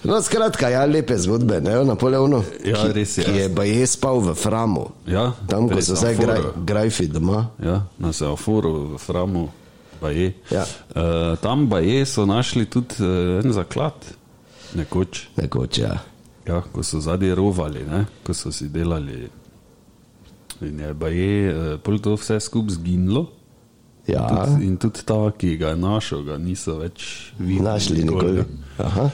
[0.02, 2.40] No, skratka, ja, lepe zgodbe, ne, o Napoleonu.
[2.64, 3.24] Ja, res je.
[3.24, 4.86] Ki je pa je spal v Framu.
[5.04, 7.50] Ja, Tam, ko so zdaj graj, grajfi doma.
[7.60, 9.50] Ja, na seoforu v Framu.
[10.00, 10.30] Baje.
[10.48, 10.64] Ja.
[10.96, 13.92] Uh, tam baje so našli tudi uh, en zaklad,
[14.74, 15.98] nekoč, Nekoč, ja.
[16.46, 19.28] ja, ko so zadnji rovali, ne, ko so si delali.
[20.60, 23.26] In je baje, uh, pol to vse skupaj zginilo.
[24.06, 27.64] Ja, Tudi, in tudi ta, ki ga je našel, ga niso več videli.
[27.64, 28.44] našli nikoli.
[28.78, 29.10] Aha.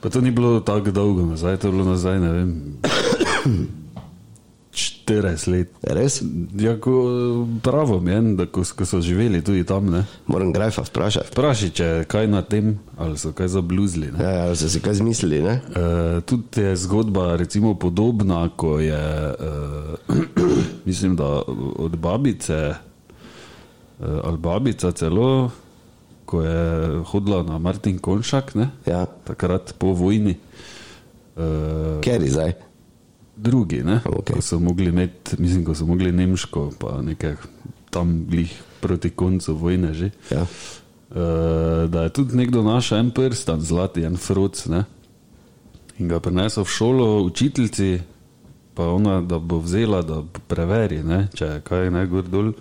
[0.00, 2.50] Pa to ni bilo tako dolgo nazaj, to je bilo nazaj, ne vem,
[4.76, 5.72] 40 let.
[5.82, 6.20] Res?
[6.60, 6.92] Ja, ko,
[7.64, 10.02] pravo je, da ko, ko so živeli tudi tam, ne.
[10.28, 11.32] Moram grajfa vprašati.
[11.32, 14.10] Vprašaj, če je kaj na tem, ali so kaj zabluzili.
[14.12, 14.20] Ne?
[14.20, 15.54] Ja, ja, ali so si kaj zmislili, ne?
[15.72, 19.00] Uh, tudi je zgodba recimo, podobna, ko je,
[19.32, 20.20] uh,
[20.88, 21.40] mislim, da
[21.80, 25.50] od babice, uh, ali babica celo,
[26.28, 28.70] ko je hodila na Martin Konšak, ne?
[28.86, 29.06] Ja.
[29.06, 30.36] takrat po vojni.
[31.36, 32.75] Uh, Keri zdaj.
[33.36, 34.00] Drugi, ne?
[34.04, 34.34] Okej.
[34.34, 37.36] ko so mogli imeti, mislim, ko so mogli Nemško, pa nekaj
[37.90, 40.10] tam blih proti koncu vojne že.
[40.30, 40.46] Ja.
[41.10, 44.84] Uh, da je tudi nekdo našel en prstan, zlati, en fruc, ne?
[45.98, 48.00] in ga prinesel v šolo, učiteljci,
[48.74, 51.28] pa ona, da bo vzela, da preveri, ne?
[51.34, 52.52] če je kaj ne gor dol.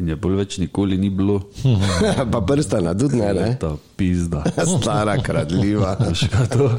[0.00, 1.36] In je bolj več nikoli ni bilo,
[2.32, 3.48] pa prstana tudi ne, ne?
[3.60, 4.40] ta pizda.
[4.72, 5.98] Stara, kradljiva.
[6.00, 6.70] Veš, kaj to?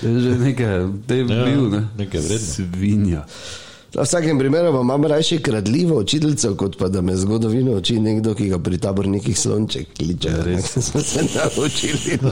[0.00, 1.88] To je že nekaj, te je Ja, bil, ne?
[1.98, 2.46] nekaj vredno.
[2.46, 3.24] Svinja.
[3.96, 8.34] V vsakem primeru pa imam raje kradljivo učiteljico, kot pa da me zgodovino uči nekdo,
[8.34, 10.28] ki ga pri tabornikih slonček kliče.
[10.28, 12.18] Ja, res smo se naučili.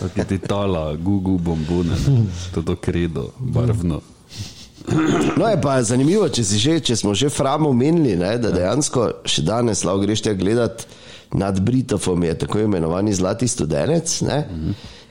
[0.00, 1.96] Tako ti tala, gugu bombone,
[2.54, 4.00] to do kredo, barvno.
[5.38, 9.42] No, je pa zanimivo, če, že, če smo že framo menili, ne, da dejansko še
[9.42, 10.84] danes lahko greš te gledati
[11.40, 14.42] nad Britofom, je tako imenovani zlati studenec, ne,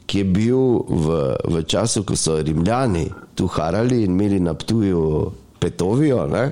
[0.06, 0.58] ki je bil
[0.89, 6.28] v, v času, ko so Rimljani tu harali in imeli na Ptuju Petovijo.
[6.28, 6.51] Ne,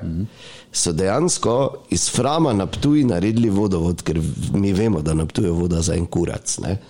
[0.72, 4.22] So dejansko iz Frama na Ptuju naredili vodovod, ker
[4.54, 6.60] mi vemo, da na Ptuju voda za en kurac.
[6.64, 6.78] Ne.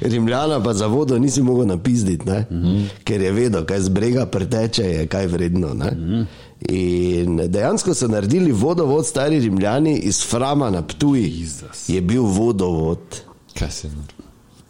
[0.00, 2.84] Rimljana pa za vodo nisi mogel napizditi, mm -hmm.
[3.04, 5.74] ker je vedel, kaj z brega preteče, je kaj vredno.
[5.74, 6.24] Mm -hmm.
[6.68, 11.46] In dejansko so naredili vodovod, stari Rimljani iz Frama na Ptuji.
[11.88, 12.98] Je bil vodovod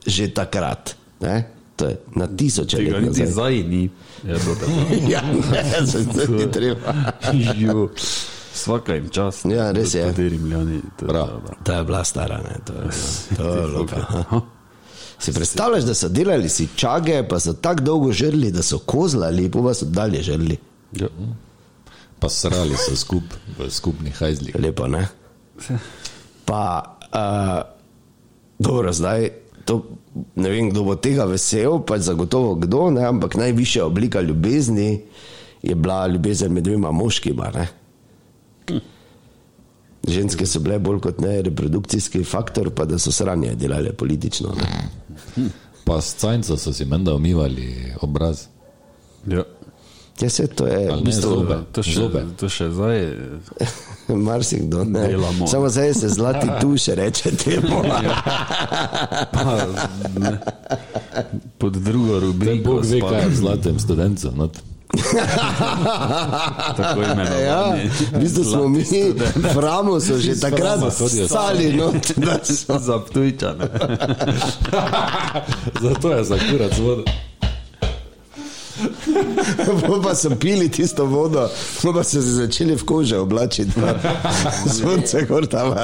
[0.06, 0.96] že takrat.
[1.20, 1.44] Ne?
[1.76, 2.84] To je na tisoče let.
[2.84, 3.90] Tega niti zdaj ni.
[5.08, 5.22] Ja,
[5.52, 6.94] ne, se ni treba.
[8.56, 9.44] Svaka jim čas.
[9.44, 10.12] Ja, res je.
[10.16, 11.28] Rimljani, to, Prav,
[11.62, 12.88] to je bila stara, ne, to je,
[13.36, 14.06] to je loka.
[15.18, 19.50] Si predstavljaš, da so delali si čage, pa so tako dolgo žrli, da so kozlali,
[19.50, 20.56] pa so dalje žrli.
[20.92, 21.08] Ja.
[22.18, 24.56] Pa srali so skup, v skupnih hajzlih.
[24.58, 25.08] Lepo, ne?
[26.44, 27.75] Pa, uh,
[28.58, 29.30] dobro, zdaj,
[29.64, 29.82] to,
[30.34, 33.04] ne vem, kdo bo tega vesel, pač zagotovo kdo, ne?
[33.06, 35.00] ampak najvišja oblika ljubezni
[35.62, 37.50] je bila ljubezen med dvema moškima.
[37.54, 37.68] Ne?
[40.08, 44.54] Ženske so bile bolj kot ne reprodukcijski faktor, pa da so sranje delale politično.
[44.54, 45.48] Ne?
[45.84, 48.46] Pa s cajnco so si menda umivali obraz.
[49.26, 49.42] Ja.
[50.20, 51.56] Ja, se to je v bistvu zobe.
[51.72, 52.24] To še, Zobe.
[52.40, 53.16] to še zdaj.
[54.28, 54.84] marsikdo.
[54.84, 55.08] ne.
[55.08, 55.46] Delamo.
[55.46, 57.82] Samo zdaj se zlati tuše reče temu.
[60.16, 60.38] Ne,
[61.58, 62.70] pod drugo rubriko.
[62.70, 64.30] Bog ve, kaj je v zlatem studencu.
[64.34, 64.58] not.
[66.76, 67.42] Tako imenovani.
[67.42, 67.76] Ja,
[68.12, 68.84] v bistvu smo mi,
[69.52, 70.80] Framo so že takrat
[71.28, 73.68] stali, no, da so Za ptujčane.
[75.80, 77.02] Zato je za kurac voda.
[80.02, 81.48] Pa so pili tisto vodo,
[81.82, 83.94] pa so se začeli v kože oblačiti, pa
[84.78, 85.74] sonce gor tam.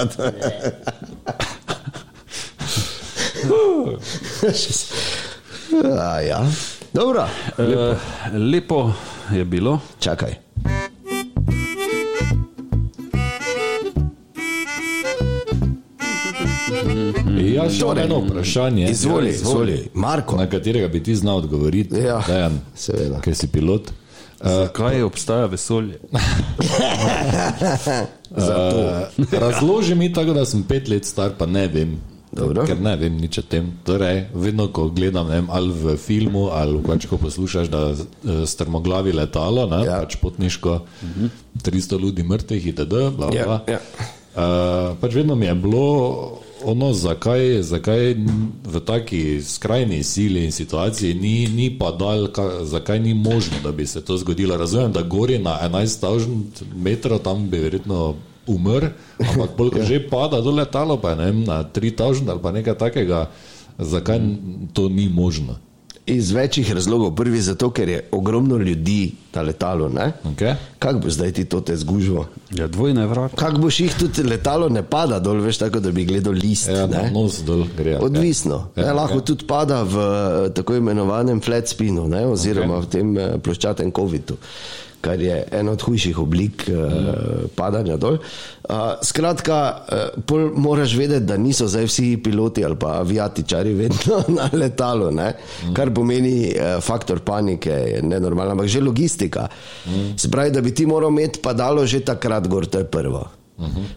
[5.99, 6.47] A, ja.
[6.93, 7.29] Dobro,
[7.59, 7.97] Lepo.
[8.33, 8.93] Lepo
[9.31, 9.81] je bilo.
[9.99, 10.42] čakaj.
[17.63, 19.77] Jaz še imam eno vprašanje, Izvoli, Ja, izvoli.
[19.95, 20.37] Marko.
[20.37, 21.97] na katerega bi ti znal odgovoriti.
[21.97, 23.21] Ja, Dejan, seveda.
[23.21, 23.93] ker si pilot.
[24.41, 25.99] Zakaj obstaja vesolje?
[28.33, 31.99] Uh, razloži mi tako, da sem pet let star, pa ne vem.
[32.33, 32.65] Dobro.
[32.65, 33.67] Ker ne vem nič o tem.
[33.85, 38.01] Torej, vedno, ko gledam ne vem, ali v filmu, ali pač, ko poslušaš, da eh,
[38.47, 39.91] strmoglavi letalo, ne, Ja.
[39.91, 40.01] ja.
[40.01, 41.29] pač potniško, uh -huh.
[41.63, 42.95] 300 ljudi mrtvih, itd.
[43.13, 43.61] Bla, Ja, bla.
[43.69, 43.79] ja.
[44.33, 48.15] Uh, pač vedno mi je bilo ono, zakaj, zakaj
[48.65, 53.73] v taki skrajni sili in situaciji ni, ni pa dal, ka, zakaj ni možno, da
[53.73, 54.57] bi se to zgodilo.
[54.57, 58.15] Razumem, da gori na 11.000 metrov, tam bi verjetno
[58.47, 62.43] umrl, ampak bolj, ko že pada do letalo, pa je ne vem, na 3000 ali
[62.43, 63.31] pa nekaj takega,
[63.79, 64.21] zakaj
[64.73, 65.59] to ni možno.
[66.07, 67.15] Iz večjih razlogov.
[67.15, 69.89] Prvi zato, ker je ogromno ljudi na letalu.
[69.89, 70.13] ne?
[70.25, 70.55] Okay?
[70.79, 72.27] Kako boš zdaj ti to te zgužvo?
[72.51, 73.37] Ja, dvojne vrata.
[73.37, 76.69] Kako boš jih tudi letalo ne pada dol, veš, tako da bi gledal list.
[76.69, 77.11] Ja, ne?
[77.15, 77.99] nos dol gre.
[77.99, 78.69] Odvisno.
[78.77, 79.21] Ja, Ja, ne, lahko ja.
[79.21, 82.83] tudi pada v eh, tako imenovanem flat spinu, ne, oziroma okay.
[82.83, 84.37] v tem eh, ploščatem COVID-u,
[85.03, 86.75] kar je ena od hujših oblik mm.
[86.75, 88.19] uh, padanja dol.
[88.63, 89.59] Uh, skratka,
[90.31, 95.33] uh, moraš vedeti, da niso zdaj vsi piloti ali pa aviatičari vedno na letalu, ne,
[95.35, 95.75] mm.
[95.75, 99.49] kar pomeni uh, faktor panike, je nenormalno, ampak že logistika.
[99.87, 100.17] Mm.
[100.17, 103.27] Se pravi, da bi ti moral imeti padalo že takrat gor, to je prvo.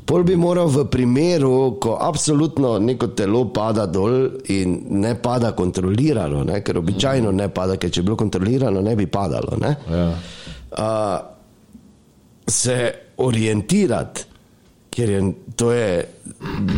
[0.05, 6.43] Pol bi moral v primeru, ko absolutno neko telo pada dol in ne pada kontrolirano,
[6.45, 9.57] ne, ker običajno ne pada, ker če bi bilo kontrolirano, ne bi padalo.
[9.57, 10.09] Ne, Ja.
[10.77, 11.17] Uh,
[12.47, 14.25] se orientirati,
[14.89, 15.21] ker je
[15.55, 16.03] to je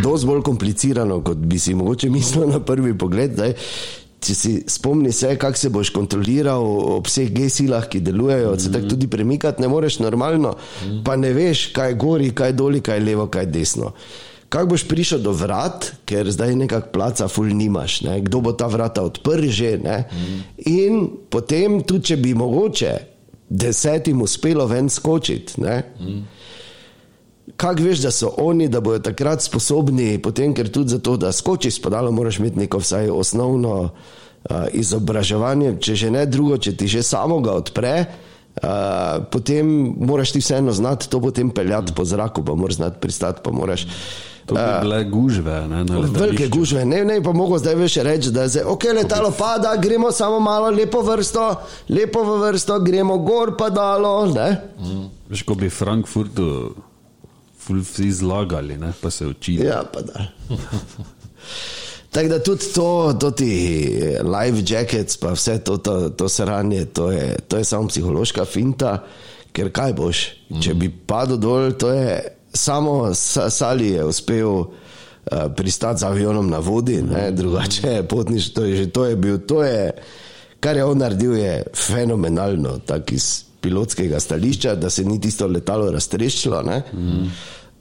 [0.03, 3.35] dosti bolj komplicirano, kot bi si mogoče mislil na prvi pogled.
[3.37, 3.55] Daj,
[4.17, 6.63] Če si spomni se, kako se boš kontroliral
[6.97, 10.55] ob vseh G-silah, ki delujejo, se tako tudi premikati ne moreš normalno,
[11.05, 13.91] pa ne veš, kaj je gori, kaj je doli, kaj je levo, kaj je desno.
[14.49, 18.17] Kako boš prišel do vrat, ker zdaj nekako placa ful nimaš, ne?
[18.25, 19.75] kdo bo ta vrata odprl že.
[19.85, 19.99] Ne?
[20.65, 22.93] In potem, tudi če bi mogoče
[23.49, 25.61] desetim uspelo ven skočiti.
[25.61, 25.83] ne,
[27.55, 31.31] Kako veš, da so oni, da bodo takrat sposobni, potem, ker tudi za to, da
[31.31, 33.89] skočiš spadalo, moraš imeti neko vsaj osnovno uh,
[34.73, 39.67] izobraževanje, če že ne drugo, če ti že samo ga odpre, uh, potem
[39.97, 43.87] moraš ti vseeno znati to potem peljati po zraku, pa moraš znati pristati, pa moraš.
[44.47, 48.45] To bi bile gužve, ne, Velike gužve, ne, ne, pa mogo zdaj več reči, da
[48.45, 51.49] je zdaj, ok, letalo pada, gremo samo malo lepo vrsto,
[51.91, 54.47] lepo v vrsto, gremo gor pa dalo, ne.
[55.27, 56.47] Veš, ko bi Frankfurtu
[57.67, 59.67] vsi zlagali, ne, pa se učili.
[59.67, 60.29] Ja, pa da.
[62.15, 63.51] Tako da tudi to, to ti
[64.23, 69.03] life jackets, pa vse to, to, to sranje, to je, to je samo psihološka finta,
[69.51, 70.23] ker kaj boš,
[70.63, 74.67] če bi padel dol, to je samo Sa- Sali je uspel uh,
[75.55, 79.63] pristati z avionom na vodi, ne, drugače potniš, to je že to je bil, to
[79.63, 79.91] je,
[80.59, 85.91] kar je on naredil, je fenomenalno, tako iz pilotskega stališča, da se ni tisto letalo
[85.91, 86.61] raztreščilo.
[86.61, 86.81] ne.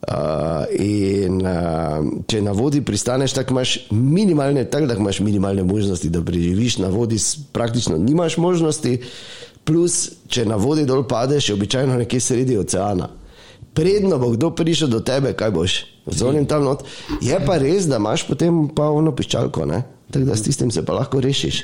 [0.07, 6.09] Uh, in uh, če na vodi pristaneš, tako imaš minimalne, tako da imaš minimalne možnosti,
[6.09, 7.17] da preživiš na vodi,
[7.53, 9.01] praktično nimaš možnosti,
[9.65, 13.09] plus če na vodi dol padeš, je običajno nekje sredi oceana.
[13.77, 15.75] Predno bo kdo prišel do tebe, kaj boš,
[16.09, 16.87] zonim tam not.
[17.21, 19.83] Je pa res, da imaš potem pa ono piščalko, ne?
[20.11, 21.63] tako da s tistim se pa lahko rešiš.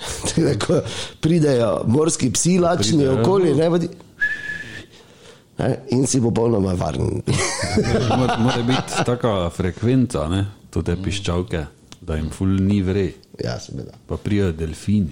[0.28, 0.78] Tako da, ko
[1.20, 3.20] pridejo morski psi, lačni Pridejo.
[3.20, 3.88] okoli, ne vodi.
[5.58, 7.20] Ne, in si popolnoma varen.
[8.38, 11.64] Mora, biti taka frekvenca, ne, te piščalke,
[12.00, 13.92] da jim ful ni vrej, ja, seveda.
[14.06, 15.08] pa prijajo delfini.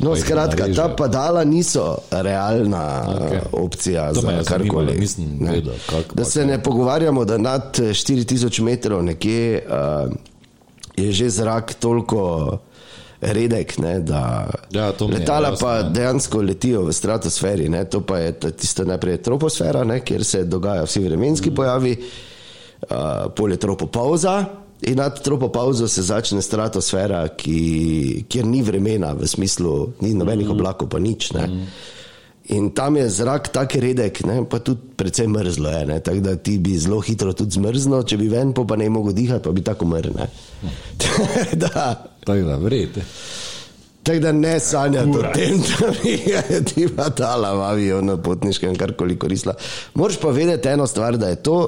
[0.00, 3.40] No, Pa skratka, ta padala niso realna okay.
[3.54, 5.06] opcija To za je karkoli.
[5.40, 5.50] Ne.
[5.50, 5.74] vedel,
[6.14, 10.12] Da se ne pogovarjamo, da nad eh, 4000 metrov nekje uh,
[10.96, 12.58] je že zrak toliko
[13.20, 15.82] redek, ne, da Ja, je letala jasno, pa ja.
[15.82, 17.68] dejansko letijo v stratosferi.
[17.68, 21.96] Ne, to pa je ta- tista najprej troposfera, ne, kjer se dogajajo vsi vremenski pojavi,
[22.82, 22.96] uh,
[23.34, 24.44] pol je tropopauza.
[24.80, 30.90] In nad tropopauzo se začne stratosfera, ki, kjer ni vremena, v smislu, ni nobenih oblakov,
[30.92, 31.30] pa nič.
[31.32, 31.46] Ne.
[32.52, 36.36] In tam je zrak tako redek, ne, pa tudi precej mrzlo je, ne, tako da
[36.36, 39.54] ti bi zelo hitro tudi zmrznil, če bi ven, pa, pa ne mogel dihati, pa
[39.56, 40.14] bi tako umrl.
[42.26, 43.02] Tako da, verjete.
[44.02, 46.86] tako da ne sanjati o tem, da bi ti
[47.18, 49.54] dala v avion na potniškem karkoli koristila.
[49.94, 51.58] Moraš pa vedeti eno stvar, da je to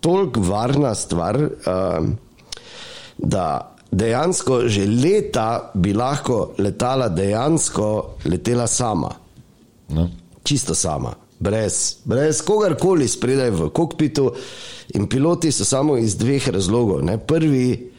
[0.00, 2.14] toliko varna stvar, um,
[3.18, 9.28] da dejansko že leta bi lahko letala dejansko letela sama
[9.88, 10.08] No.
[10.42, 14.32] čisto sama, brez, brez kogarkoli spredaj v kokpitu.
[14.94, 17.02] In piloti so samo iz dveh razlogov.
[17.04, 17.18] Ne.
[17.18, 17.90] Prvi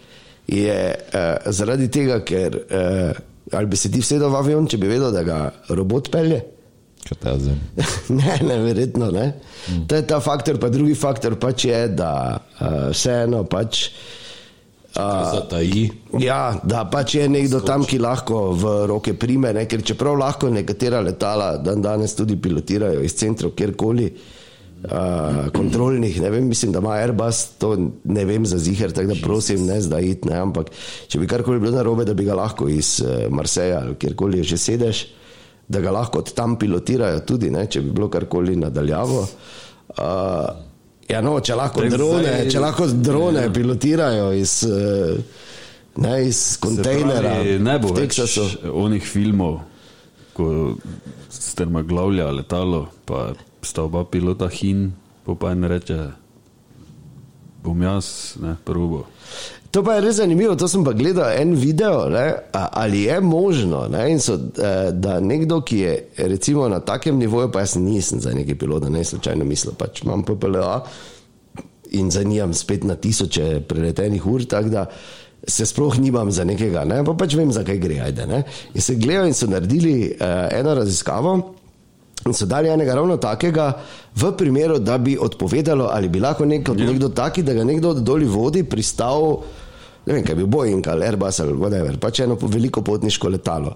[0.48, 0.78] je
[1.14, 3.12] eh, zaradi tega, ker eh,
[3.52, 5.40] ali bi se ti vsedel v avion, če bi vedel, da ga
[5.70, 6.42] robot pelje.
[8.20, 9.28] Ne, ne, verjetno ne.
[9.70, 9.86] Mm.
[9.88, 13.86] To je ta faktor, pa drugi faktor pač je, da uh, vseeno pač.
[13.88, 14.19] Uh,
[14.94, 15.92] Zataji.
[16.20, 19.66] Ja, da pač je nekdo tam, ki lahko v roke prime, ne?
[19.70, 26.32] ker čeprav lahko nekatera letala dan danes tudi pilotirajo iz centrov, kjerkoli, uh, kontrolnih, ne
[26.34, 30.10] vem, mislim, da ima Airbus, to ne vem za ziger, tako da prosim, ne zdaj
[30.10, 30.74] iti, ne, ampak
[31.08, 34.58] če bi karkoli bilo narobe, da bi ga lahko iz uh, Marseja ali kjerkoli že
[34.58, 35.06] sedeš,
[35.70, 39.22] da ga lahko od tam pilotirajo tudi, ne, če bi bilo karkoli nadaljavo.
[40.00, 40.69] Uh,
[41.10, 45.18] Ja, no, če lahko drone, zdaj- če lahko drone pilotirajo iz, eh,
[45.98, 48.20] ne, iz kontejnera pravi, Ne bo več
[48.74, 49.60] onih filmov,
[50.34, 50.76] ko
[51.30, 54.94] strmoglavlja letalo, pa sta oba pilota hin,
[55.26, 55.98] pa pa en reče,
[57.70, 59.06] bom jaz, ne, prvo.
[59.70, 63.84] To pa je res zanimivo, to sem pa gledal en video, ne, ali je možno,
[63.92, 65.94] ne, so, eh, da nekdo, ki je
[66.26, 70.02] recimo na takem nivoju, pa jaz nisem za neki pilot, da ne slučajno mislil, pač
[70.04, 70.82] imam PPLA
[72.00, 74.86] in zanimam spet na tisoče preletenih ur, tako da
[75.48, 78.44] se sploh nimam za nekega, ne, pa pač vem, zakaj gre, ajde, ne.
[78.74, 81.38] In se gledajo in so naredili uh, eno raziskavo.
[82.28, 83.72] In so dali enega ravno takega,
[84.16, 88.28] v primeru, da bi odpovedalo, ali bi lahko nek, nekdo taki, da ga nekdo doli
[88.28, 89.40] vodi, pristal,
[90.06, 93.76] ne vem, kaj bi Boeing ali Airbus ali whatever, pač eno veliko potniško letalo.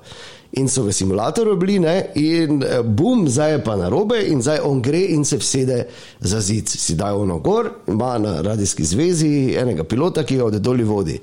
[0.59, 4.41] In so v simulatorju bili, ne, in eh, bum, zdaj je pa na robe, in
[4.41, 5.79] zdaj on gre in se vsede
[6.19, 6.69] za zid.
[6.69, 11.19] Si da ono gor, ima na radijski zvezi enega pilota, ki ga od doli vodi.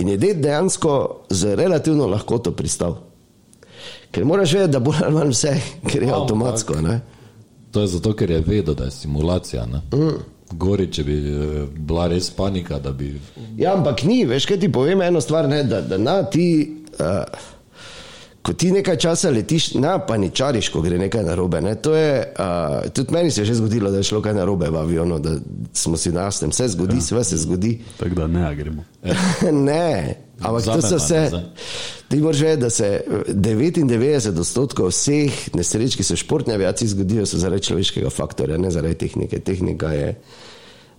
[0.00, 2.96] In je dejansko z relativno lahkoto pristal.
[4.10, 6.80] Ker moraš vedeti, da bolj ali manj vse gre Ampak- avtomatsko.
[6.80, 7.00] Ne?
[7.70, 9.66] To je zato, ker je vedel, da je simulacija.
[9.66, 9.82] Ne?
[9.94, 10.14] Mm.
[10.52, 13.20] Gori, če bi eh, bila res panika, da bi.
[13.58, 16.46] Ja, ampak ni, veš, kaj ti povem eno stvar, ne, da, da na ti.
[16.96, 17.54] Uh,
[18.46, 21.60] ko ti nekaj časa letiš, na paničariš, ko gre nekaj narobe.
[21.60, 21.74] Ne?
[21.82, 24.76] To je, uh, tudi meni se je že zgodilo, da je šlo kaj narobe v
[24.76, 25.34] avionu, da
[25.72, 26.50] smo si na jasnem.
[26.54, 27.18] Vse zgodi, ja.
[27.18, 27.80] vse se zgodi.
[27.98, 28.84] Tako da ne gremo.
[29.68, 31.42] ne, ampak to so vse.
[32.08, 37.26] Ti moraš vedeti, da se 99 odstotkov vseh nesreč, ki se v športni aviaciji zgodijo,
[37.26, 39.40] so zaradi človeškega faktorja, ne zaradi tehnike.
[39.40, 40.12] Tehnika je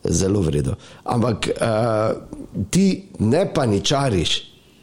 [0.04, 0.76] zelo vredna.
[1.04, 4.34] Ampak uh, ti ne paničariš,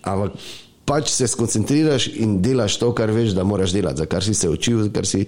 [0.03, 0.39] ampak
[0.85, 4.49] pač se skoncentriraš in delaš to, kar veš, da moraš delati, za kar si se
[4.49, 5.25] učil, kar si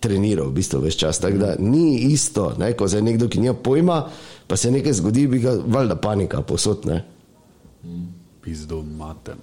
[0.00, 1.20] treniral v bistvu več čas.
[1.22, 2.72] Tako da ni isto, ne?
[2.76, 4.00] ko za nekdo, ki nima pojma,
[4.46, 6.86] pa se nekaj zgodi, bi ga valjda panika posod.
[6.90, 7.02] Ne?
[8.46, 9.40] Pizdo maten.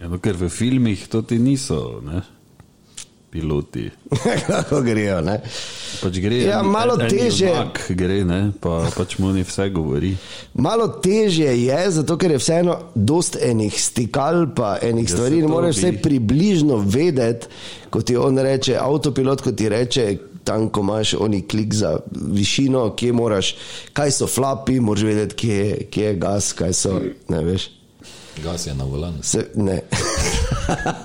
[0.00, 2.22] Ja, no, ker v filmih to ti niso, ne?
[3.32, 3.86] piloti.
[4.46, 5.20] Kako grejo.
[5.20, 5.38] Ne?
[6.02, 7.48] Pač gre, Ja, malo težje.
[7.90, 8.52] Gre, ne?
[8.60, 10.10] pa pač mu ni vse govori.
[10.54, 15.40] Malo težje je, zato ker je vseeno dost enih stikal, pa enih Ja, stvari.
[15.40, 17.48] Ne moreš vse približno vedeti,
[17.88, 20.06] ko ti on reče, avtopilot, ko ti reče.
[20.42, 23.54] Tam, ko imaš oni klik za višino, kje moraš,
[23.94, 26.98] kaj so flapi, moraš vedeti, kje, je- kje je gas, kaj so.
[27.28, 27.70] Ne veš.
[28.40, 29.18] Gas je na volanu.
[29.22, 29.80] Se, ne.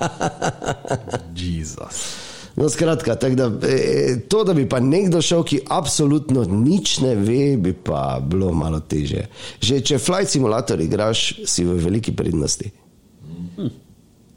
[1.36, 2.16] Jezus.
[2.56, 7.14] No, skratka, tak da, e, to, da bi pa nekdo šel, ki absolutno nič ne
[7.14, 9.26] ve, bi pa bilo malo teže.
[9.62, 12.70] Že če flight simulator igraš, si v veliki prednosti.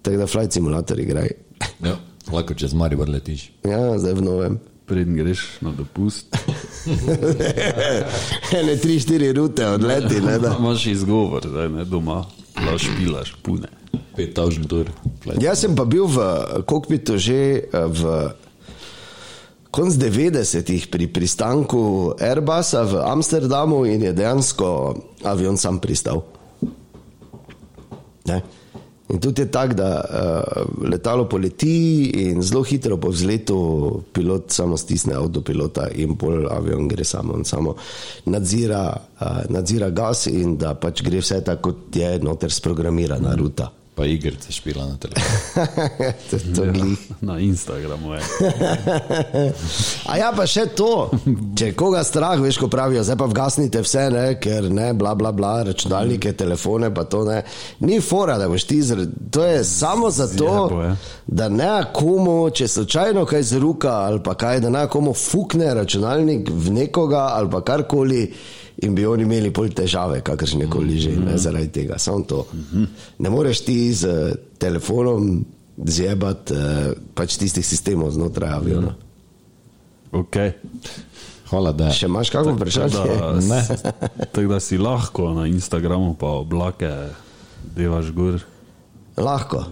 [0.02, 1.30] Tako da flight simulator igraj.
[1.86, 1.96] Ja,
[2.34, 3.50] lahko čez Maribor letiš.
[3.66, 4.60] Ja, zdaj v novem.
[4.86, 6.26] Preden greš na dopust,
[8.66, 10.22] Ne, tri, štiri rute odleti.
[10.22, 10.56] Ne, da.
[10.60, 12.26] imaš izgovor, zdaj ne doma,
[12.60, 13.70] laš pilaš pune.
[14.18, 14.92] 5000 tur.
[15.40, 16.20] Jaz sem pa bil v
[16.68, 18.02] kokpitu že eh, v
[19.72, 24.68] konc 90-ih pri pristanku Airbusa v Amsterdamu in je dejansko
[25.24, 26.28] avion sam pristal.
[28.28, 28.44] Ne?
[29.12, 34.78] In tudi je tako, da uh, letalo poleti in zelo hitro po vzletu pilot samo
[34.78, 37.76] stisne avtopilota in pol avion gre samo in samo
[38.26, 38.86] nadzira,
[39.20, 43.72] uh, nadzira gas in da pač gre vse tako, kot je noter sprogramirana ruta.
[44.02, 45.64] Pa igrice špila na telefonu.
[46.30, 47.00] to, to glih.
[47.22, 48.22] Na Instagramu je.
[50.06, 51.12] A ja, pa še to,
[51.60, 55.30] če koga strah, veš, ko pravijo, zdaj pa vgasnite vse, ne, ker ne, bla, bla,
[55.32, 57.44] bla, računalnike, telefone, pa to ne.
[57.86, 59.04] Ni fora, da boš ti zr...
[59.38, 60.96] To je samo zato, Zjebo, ja.
[61.28, 66.50] da ne komu, če slučajno kaj zruka ali pa kaj, da ne komu fukne računalnik
[66.50, 68.26] v nekoga ali pa karkoli.
[68.82, 72.00] In bi oni imeli pol težave, kakršne koli že, ne, zaradi tega.
[72.02, 72.46] Samo to.
[73.20, 75.46] Ne moreš ti z eh, telefonom
[75.86, 78.96] zjebati eh, pač tistih sistemov znotraj aviona.
[80.12, 80.58] Okay.
[81.52, 83.04] Hvala, da Še imaš kakšno vprašanje?
[83.48, 83.60] Ne.
[84.34, 86.90] Tako da si lahko na Instagramu pa oblake
[87.76, 88.40] devaš gor,
[89.18, 89.66] Lahko.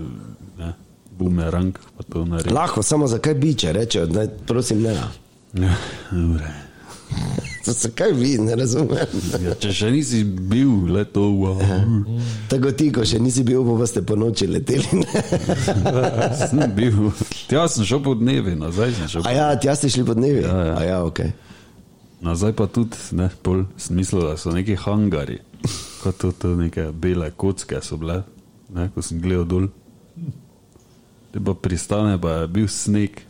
[0.59, 0.73] ne,
[1.17, 2.53] bumerang pa to naredi.
[2.53, 4.95] Lahko, samo zakaj biče, rečejo, da prosim ne.
[5.59, 5.73] Ja,
[7.69, 7.73] dobre.
[7.73, 9.07] Zakaj vi, ne razumem.
[9.43, 11.59] Ja, če še nisi bil, le to wow.
[12.49, 15.03] Tako ti, ko še nisi bil, pa ste po noči leteli.
[16.41, 17.11] Sem bil.
[17.49, 19.27] Tja sem šel po dnevi, nazaj sem šel.
[19.27, 20.43] A ja, tja ste šli po dnevi?
[20.45, 20.73] Ja, ja.
[20.77, 21.23] A ja, ok.
[22.25, 25.39] Nazaj pa tudi, ne, pol sem mislil, da so neki hangari,
[26.01, 28.21] kot to, to neke bele kocke so bile,
[28.75, 29.69] ne, ko sem gledal dol.
[31.29, 33.23] Te pa pristane, pa je bil sneg.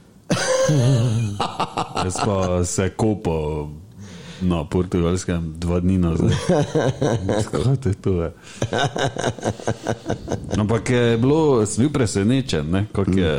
[2.05, 3.69] Jaz pa se kopal
[4.41, 6.35] na portugalskem dva dni nazaj.
[7.51, 8.31] Kaj te to je?
[10.57, 13.33] Ampak je bilo, sem bil presenečen, ne, kako je,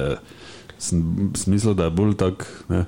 [0.78, 2.85] sem, sem mislil, da je bolj tak, ne,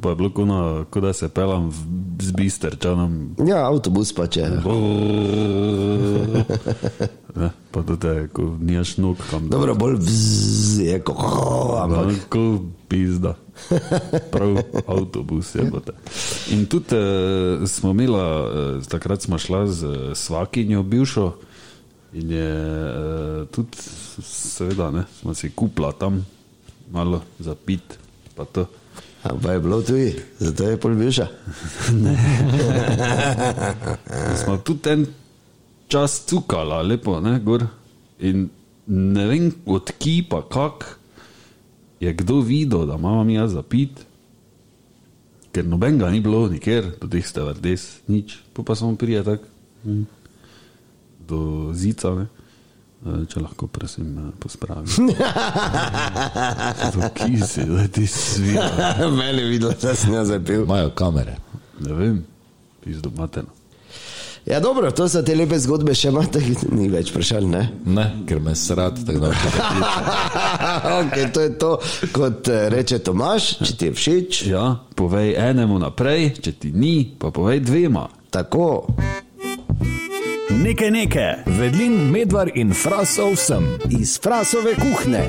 [0.00, 1.74] Pa je bilo na- kot da se pelam v,
[2.22, 3.34] z bisterčanom.
[3.46, 4.48] Ja, avtobus pa če.
[7.34, 9.48] Ne, pa to te, ko nimaš nog kam.
[9.50, 11.18] Dobro, bolj vzz, je kot.
[11.82, 13.34] Ampak Ko pizda.
[14.30, 15.82] Prav avtobus je bilo.
[16.50, 21.32] In tudi eh, smo imeli, eh, takrat smo šla z eh, svakinjo bivšo
[22.12, 23.82] in je eh, tudi,
[24.22, 26.22] seveda, ne, smo si kupla tam
[26.90, 27.98] malo za pit.
[28.36, 28.66] Pa to.
[29.24, 31.26] A pa je bilo tudi, zato je pol bivša.
[34.44, 35.06] smo tudi en
[35.88, 37.64] čas cukala, lepo, ne, gor.
[38.20, 38.48] In
[38.86, 40.98] ne vem, od ki pa kak
[42.00, 44.04] je kdo videl, da imamo mi jaz za pit,
[45.52, 48.38] ker nobenega ni bilo, nikjer, do teh stevardes, nič.
[48.52, 49.40] Po pa samo prije tak
[49.84, 50.02] hm,
[51.28, 52.26] do zica, ne.
[53.04, 54.86] Eh, Če lahko, prosim, eh, pospravim.
[57.18, 58.70] Kje si, da ti svira?
[59.18, 60.62] Mene je videlo, da sem jaz zapil.
[60.64, 61.36] Imajo kamere.
[61.80, 62.24] Ne vem,
[62.84, 63.52] pizdo mateno.
[64.46, 66.40] Ja, dobro, to so te lepe zgodbe, še imate,
[66.76, 67.62] ni več vprašanj, ne?
[67.96, 69.30] Ne, ker me srad, tako da
[71.00, 71.70] okay, to je to,
[72.12, 74.42] kot eh, reče Tomaš, če ti je všeč.
[74.52, 74.66] Ja,
[74.96, 78.04] povej enemu naprej, če ti ni, pa povej dvema.
[78.32, 78.68] Tako.
[80.50, 83.64] Nekaj nekaj, vedlin, medvar in frasov sem.
[84.00, 85.22] Iz frasove kuhne.